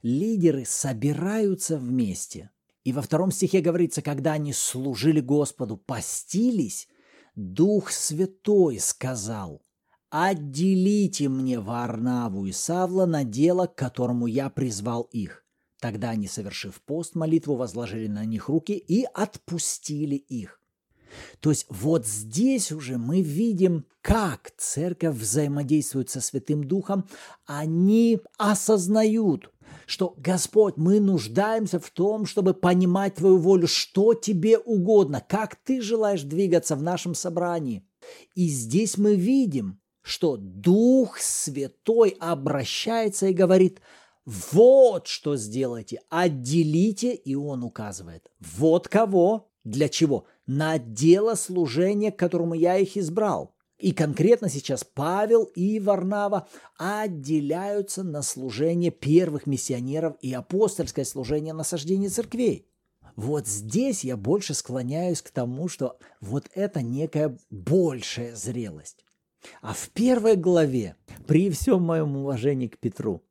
лидеры 0.04 0.65
собираются 0.65 1.78
вместе. 1.78 2.52
И 2.84 2.92
во 2.92 3.02
втором 3.02 3.32
стихе 3.32 3.62
говорится, 3.62 4.02
когда 4.02 4.34
они 4.34 4.52
служили 4.52 5.22
Господу, 5.22 5.78
постились, 5.78 6.89
Дух 7.34 7.92
Святой 7.92 8.80
сказал, 8.80 9.62
«Отделите 10.10 11.30
мне 11.30 11.60
Варнаву 11.60 12.45
и 12.45 12.52
Савла 12.52 13.06
на 13.06 13.24
дело, 13.24 13.67
к 13.67 13.76
которому 13.76 14.26
я 14.28 14.50
призвал 14.50 15.04
их». 15.12 15.45
Тогда 15.80 16.10
они, 16.10 16.28
совершив 16.28 16.82
пост, 16.82 17.15
молитву 17.15 17.56
возложили 17.56 18.08
на 18.08 18.26
них 18.26 18.50
руки 18.50 18.74
и 18.74 19.06
отпустили 19.13 20.15
их. 20.15 20.60
То 21.39 21.50
есть 21.50 21.65
вот 21.69 22.06
здесь 22.06 22.72
уже 22.72 22.98
мы 22.98 23.22
видим, 23.22 23.86
как 24.02 24.52
церковь 24.58 25.15
взаимодействует 25.15 26.10
со 26.10 26.22
Святым 26.22 26.63
Духом. 26.63 27.08
Они 27.45 28.19
осознают, 28.38 29.52
что 29.86 30.13
Господь, 30.17 30.78
мы 30.78 31.00
нуждаемся 31.00 31.80
в 31.80 31.89
том, 31.89 32.26
чтобы 32.26 32.54
понимать 32.54 33.15
Твою 33.15 33.38
волю, 33.38 33.67
что 33.67 34.13
Тебе 34.13 34.58
угодно, 34.58 35.24
как 35.28 35.56
Ты 35.56 35.82
желаешь 35.82 36.24
двигаться 36.24 36.76
в 36.76 36.84
нашем 36.84 37.15
собрании. 37.15 37.86
И 38.36 38.48
здесь 38.48 38.98
мы 38.98 39.15
видим, 39.15 39.80
что 40.10 40.38
Дух 40.38 41.19
Святой 41.19 42.17
обращается 42.19 43.28
и 43.28 43.34
говорит, 43.34 43.80
вот 44.26 45.06
что 45.06 45.36
сделайте, 45.36 46.02
отделите, 46.10 47.13
и 47.13 47.36
он 47.36 47.63
указывает. 47.63 48.28
Вот 48.39 48.88
кого, 48.88 49.52
для 49.63 49.88
чего? 49.88 50.26
На 50.48 50.80
дело 50.80 51.36
служения, 51.36 52.12
к 52.12 52.17
которому 52.17 52.56
я 52.56 52.78
их 52.78 52.98
избрал. 52.98 53.54
И 53.78 53.91
конкретно 53.91 54.50
сейчас 54.50 54.84
Павел 54.84 55.43
и 55.43 55.80
Варнава 55.80 56.48
отделяются 56.80 58.02
на 58.02 58.24
служение 58.24 58.89
первых 58.89 59.45
миссионеров 59.45 60.15
и 60.22 60.34
апостольское 60.34 61.06
служение 61.06 61.54
насаждения 61.54 62.10
церквей. 62.10 62.67
Вот 63.15 63.48
здесь 63.48 64.04
я 64.04 64.17
больше 64.17 64.56
склоняюсь 64.56 65.22
к 65.22 65.30
тому, 65.30 65.67
что 65.67 66.00
вот 66.19 66.50
это 66.56 66.82
некая 66.82 67.38
большая 67.52 68.36
зрелость. 68.36 69.06
А 69.62 69.73
в 69.73 69.89
первой 69.89 70.36
главе, 70.36 70.95
при 71.28 71.49
всем 71.49 71.84
моем 71.84 72.17
уважении 72.17 72.67
к 72.67 72.78
Петру, 72.78 73.23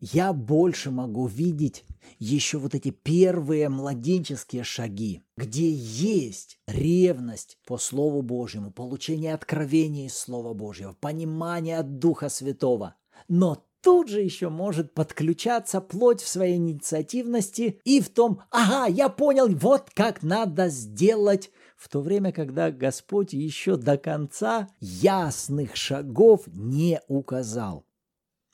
я 0.00 0.32
больше 0.32 0.90
могу 0.90 1.26
видеть 1.26 1.84
еще 2.18 2.58
вот 2.58 2.74
эти 2.74 2.90
первые 2.90 3.68
младенческие 3.68 4.64
шаги, 4.64 5.22
где 5.36 5.70
есть 5.70 6.58
ревность 6.66 7.58
по 7.66 7.76
Слову 7.76 8.22
Божьему, 8.22 8.70
получение 8.70 9.34
откровения 9.34 10.06
из 10.06 10.16
Слова 10.16 10.54
Божьего, 10.54 10.96
понимание 10.98 11.78
от 11.78 11.98
Духа 11.98 12.30
Святого. 12.30 12.96
Но 13.28 13.62
тут 13.82 14.08
же 14.08 14.20
еще 14.20 14.48
может 14.48 14.94
подключаться 14.94 15.80
плоть 15.80 16.22
в 16.22 16.28
своей 16.28 16.56
инициативности 16.56 17.80
и 17.84 18.00
в 18.00 18.08
том, 18.08 18.42
ага, 18.50 18.86
я 18.90 19.08
понял, 19.08 19.48
вот 19.48 19.90
как 19.94 20.22
надо 20.22 20.68
сделать, 20.68 21.50
в 21.80 21.88
то 21.88 22.02
время, 22.02 22.30
когда 22.30 22.70
Господь 22.70 23.32
еще 23.32 23.76
до 23.76 23.96
конца 23.96 24.68
ясных 24.80 25.76
шагов 25.76 26.46
не 26.46 27.00
указал. 27.08 27.86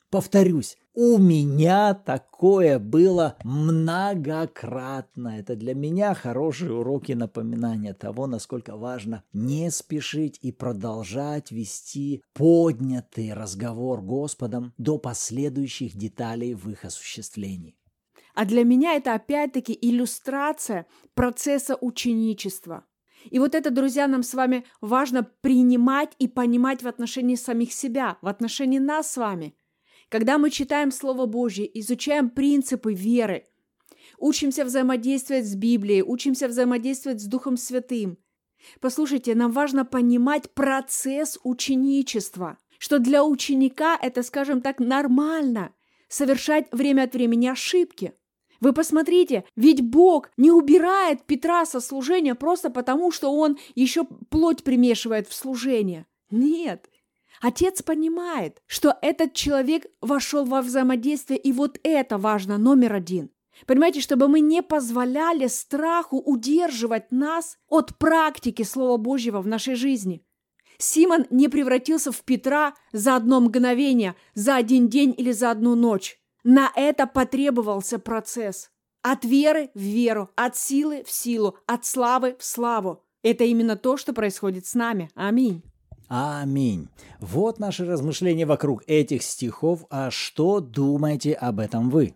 Повторюсь, 0.09 0.77
у 0.93 1.17
меня 1.17 1.93
такое 1.93 2.79
было 2.79 3.35
многократно. 3.43 5.39
Это 5.39 5.57
для 5.57 5.75
меня 5.75 6.13
хорошие 6.13 6.71
уроки 6.71 7.11
напоминания 7.11 7.93
того, 7.93 8.27
насколько 8.27 8.77
важно 8.77 9.25
не 9.33 9.69
спешить 9.71 10.39
и 10.41 10.53
продолжать 10.53 11.51
вести 11.51 12.23
поднятый 12.33 13.33
разговор 13.33 14.01
Господом 14.01 14.73
до 14.77 14.97
последующих 14.97 15.97
деталей 15.97 16.53
в 16.53 16.69
их 16.69 16.85
осуществлении. 16.85 17.75
А 18.35 18.45
для 18.45 18.63
меня 18.63 18.93
это 18.93 19.15
опять-таки 19.15 19.77
иллюстрация 19.81 20.85
процесса 21.13 21.75
ученичества. 21.81 22.85
И 23.29 23.39
вот 23.39 23.55
это, 23.55 23.71
друзья, 23.71 24.07
нам 24.07 24.23
с 24.23 24.33
вами 24.33 24.65
важно 24.81 25.23
принимать 25.41 26.13
и 26.19 26.27
понимать 26.27 26.83
в 26.83 26.87
отношении 26.87 27.35
самих 27.35 27.73
себя, 27.73 28.17
в 28.21 28.27
отношении 28.27 28.79
нас 28.79 29.11
с 29.11 29.17
вами– 29.17 29.55
когда 30.09 30.37
мы 30.37 30.51
читаем 30.51 30.91
Слово 30.91 31.25
Божье, 31.25 31.69
изучаем 31.79 32.29
принципы 32.29 32.93
веры, 32.93 33.45
учимся 34.17 34.63
взаимодействовать 34.63 35.45
с 35.45 35.53
Библией, 35.55 36.01
учимся 36.01 36.47
взаимодействовать 36.47 37.21
с 37.21 37.25
Духом 37.25 37.57
Святым. 37.57 38.17
Послушайте, 38.79 39.35
нам 39.35 39.51
важно 39.51 39.83
понимать 39.83 40.49
процесс 40.51 41.37
ученичества, 41.43 42.57
что 42.79 42.99
для 42.99 43.23
ученика 43.25 43.97
это, 44.01 44.23
скажем 44.23 44.61
так, 44.61 44.79
нормально 44.79 45.73
совершать 46.07 46.71
время 46.71 47.03
от 47.03 47.13
времени 47.13 47.47
ошибки. 47.47 48.13
Вы 48.59 48.73
посмотрите, 48.73 49.43
ведь 49.55 49.81
Бог 49.81 50.29
не 50.37 50.51
убирает 50.51 51.23
Петра 51.25 51.65
со 51.65 51.79
служения 51.79 52.35
просто 52.35 52.69
потому, 52.69 53.11
что 53.11 53.31
он 53.31 53.57
еще 53.75 54.05
плоть 54.29 54.63
примешивает 54.63 55.27
в 55.27 55.33
служение. 55.33 56.05
Нет, 56.31 56.89
Отец 57.41 57.83
понимает, 57.83 58.61
что 58.65 58.97
этот 59.01 59.33
человек 59.33 59.85
вошел 60.01 60.45
во 60.45 60.61
взаимодействие, 60.61 61.39
и 61.39 61.51
вот 61.51 61.79
это 61.83 62.17
важно, 62.17 62.57
номер 62.57 62.93
один. 62.93 63.29
Понимаете, 63.65 64.01
чтобы 64.01 64.27
мы 64.27 64.39
не 64.39 64.61
позволяли 64.61 65.47
страху 65.47 66.17
удерживать 66.17 67.11
нас 67.11 67.57
от 67.67 67.97
практики 67.97 68.63
Слова 68.63 68.97
Божьего 68.97 69.41
в 69.41 69.47
нашей 69.47 69.75
жизни. 69.75 70.23
Симон 70.77 71.25
не 71.31 71.47
превратился 71.47 72.11
в 72.11 72.21
Петра 72.21 72.75
за 72.91 73.15
одно 73.15 73.39
мгновение, 73.39 74.15
за 74.35 74.55
один 74.55 74.89
день 74.89 75.13
или 75.17 75.31
за 75.31 75.49
одну 75.49 75.73
ночь. 75.73 76.19
На 76.49 76.71
это 76.77 77.07
потребовался 77.07 77.99
процесс. 77.99 78.69
От 79.01 79.25
веры 79.25 79.69
в 79.73 79.81
веру, 79.81 80.29
от 80.37 80.55
силы 80.55 81.03
в 81.03 81.11
силу, 81.11 81.57
от 81.67 81.85
славы 81.85 82.37
в 82.39 82.45
славу. 82.45 83.03
Это 83.21 83.43
именно 83.43 83.75
то, 83.75 83.97
что 83.97 84.13
происходит 84.13 84.65
с 84.65 84.73
нами. 84.73 85.09
Аминь. 85.13 85.61
Аминь. 86.07 86.87
Вот 87.19 87.59
наши 87.59 87.83
размышления 87.85 88.45
вокруг 88.45 88.83
этих 88.87 89.23
стихов. 89.23 89.87
А 89.89 90.09
что 90.09 90.61
думаете 90.61 91.33
об 91.33 91.59
этом 91.59 91.89
вы? 91.89 92.15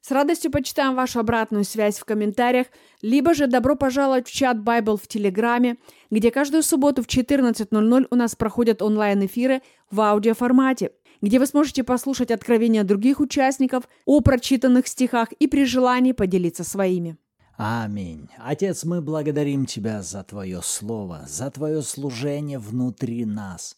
С 0.00 0.10
радостью 0.10 0.50
почитаем 0.50 0.94
вашу 0.94 1.20
обратную 1.20 1.64
связь 1.64 1.98
в 1.98 2.06
комментариях, 2.06 2.68
либо 3.02 3.34
же 3.34 3.46
добро 3.46 3.76
пожаловать 3.76 4.26
в 4.26 4.32
чат 4.32 4.56
Bible 4.56 4.96
в 4.96 5.06
Телеграме, 5.06 5.76
где 6.10 6.30
каждую 6.30 6.62
субботу 6.62 7.02
в 7.02 7.08
14.00 7.08 8.06
у 8.08 8.14
нас 8.14 8.36
проходят 8.36 8.80
онлайн-эфиры 8.80 9.60
в 9.90 10.00
аудиоформате, 10.00 10.92
где 11.20 11.38
вы 11.38 11.46
сможете 11.46 11.84
послушать 11.84 12.30
откровения 12.30 12.84
других 12.84 13.20
участников 13.20 13.88
о 14.04 14.20
прочитанных 14.20 14.86
стихах 14.86 15.32
и 15.32 15.46
при 15.46 15.64
желании 15.64 16.12
поделиться 16.12 16.64
своими. 16.64 17.16
Аминь. 17.56 18.28
Отец, 18.38 18.84
мы 18.84 19.00
благодарим 19.00 19.64
Тебя 19.64 20.02
за 20.02 20.22
Твое 20.22 20.60
Слово, 20.62 21.24
за 21.26 21.50
Твое 21.50 21.80
служение 21.80 22.58
внутри 22.58 23.24
нас, 23.24 23.76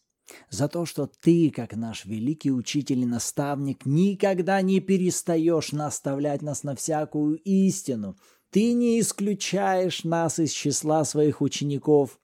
за 0.50 0.66
то, 0.68 0.84
что 0.84 1.06
Ты, 1.06 1.50
как 1.54 1.76
наш 1.76 2.04
великий 2.04 2.50
учитель 2.50 3.00
и 3.00 3.06
наставник, 3.06 3.86
никогда 3.86 4.60
не 4.62 4.80
перестаешь 4.80 5.70
наставлять 5.70 6.42
нас 6.42 6.64
на 6.64 6.74
всякую 6.74 7.36
истину. 7.44 8.16
Ты 8.50 8.72
не 8.72 8.98
исключаешь 8.98 10.02
нас 10.02 10.40
из 10.40 10.50
числа 10.50 11.04
своих 11.04 11.40
учеников, 11.40 12.18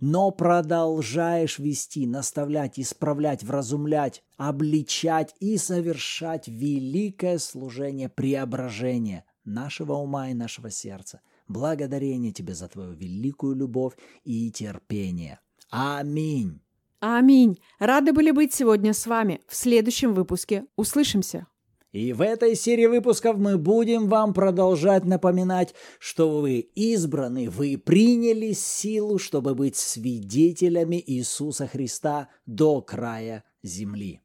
но 0.00 0.30
продолжаешь 0.30 1.58
вести, 1.58 2.06
наставлять, 2.06 2.78
исправлять, 2.78 3.42
вразумлять, 3.42 4.22
обличать 4.36 5.34
и 5.40 5.56
совершать 5.58 6.48
великое 6.48 7.38
служение 7.38 8.08
преображения– 8.08 9.24
нашего 9.44 9.94
ума 9.94 10.30
и 10.30 10.34
нашего 10.34 10.70
сердца. 10.70 11.20
Благодарение 11.48 12.32
Тебе 12.32 12.54
за 12.54 12.68
Твою 12.68 12.92
великую 12.92 13.54
любовь 13.54 13.94
и 14.24 14.50
терпение. 14.50 15.40
Аминь. 15.70 16.60
Аминь. 17.00 17.58
Рады 17.78 18.12
были 18.12 18.30
быть 18.30 18.54
сегодня 18.54 18.94
с 18.94 19.06
вами. 19.06 19.40
В 19.46 19.54
следующем 19.54 20.14
выпуске 20.14 20.66
услышимся. 20.76 21.46
И 21.94 22.12
в 22.12 22.22
этой 22.22 22.56
серии 22.56 22.86
выпусков 22.86 23.38
мы 23.38 23.56
будем 23.56 24.08
вам 24.08 24.34
продолжать 24.34 25.04
напоминать, 25.04 25.76
что 26.00 26.40
вы 26.40 26.58
избраны, 26.58 27.48
вы 27.48 27.78
приняли 27.78 28.52
силу, 28.52 29.16
чтобы 29.20 29.54
быть 29.54 29.76
свидетелями 29.76 31.00
Иисуса 31.06 31.68
Христа 31.68 32.30
до 32.46 32.82
края 32.82 33.44
земли. 33.62 34.20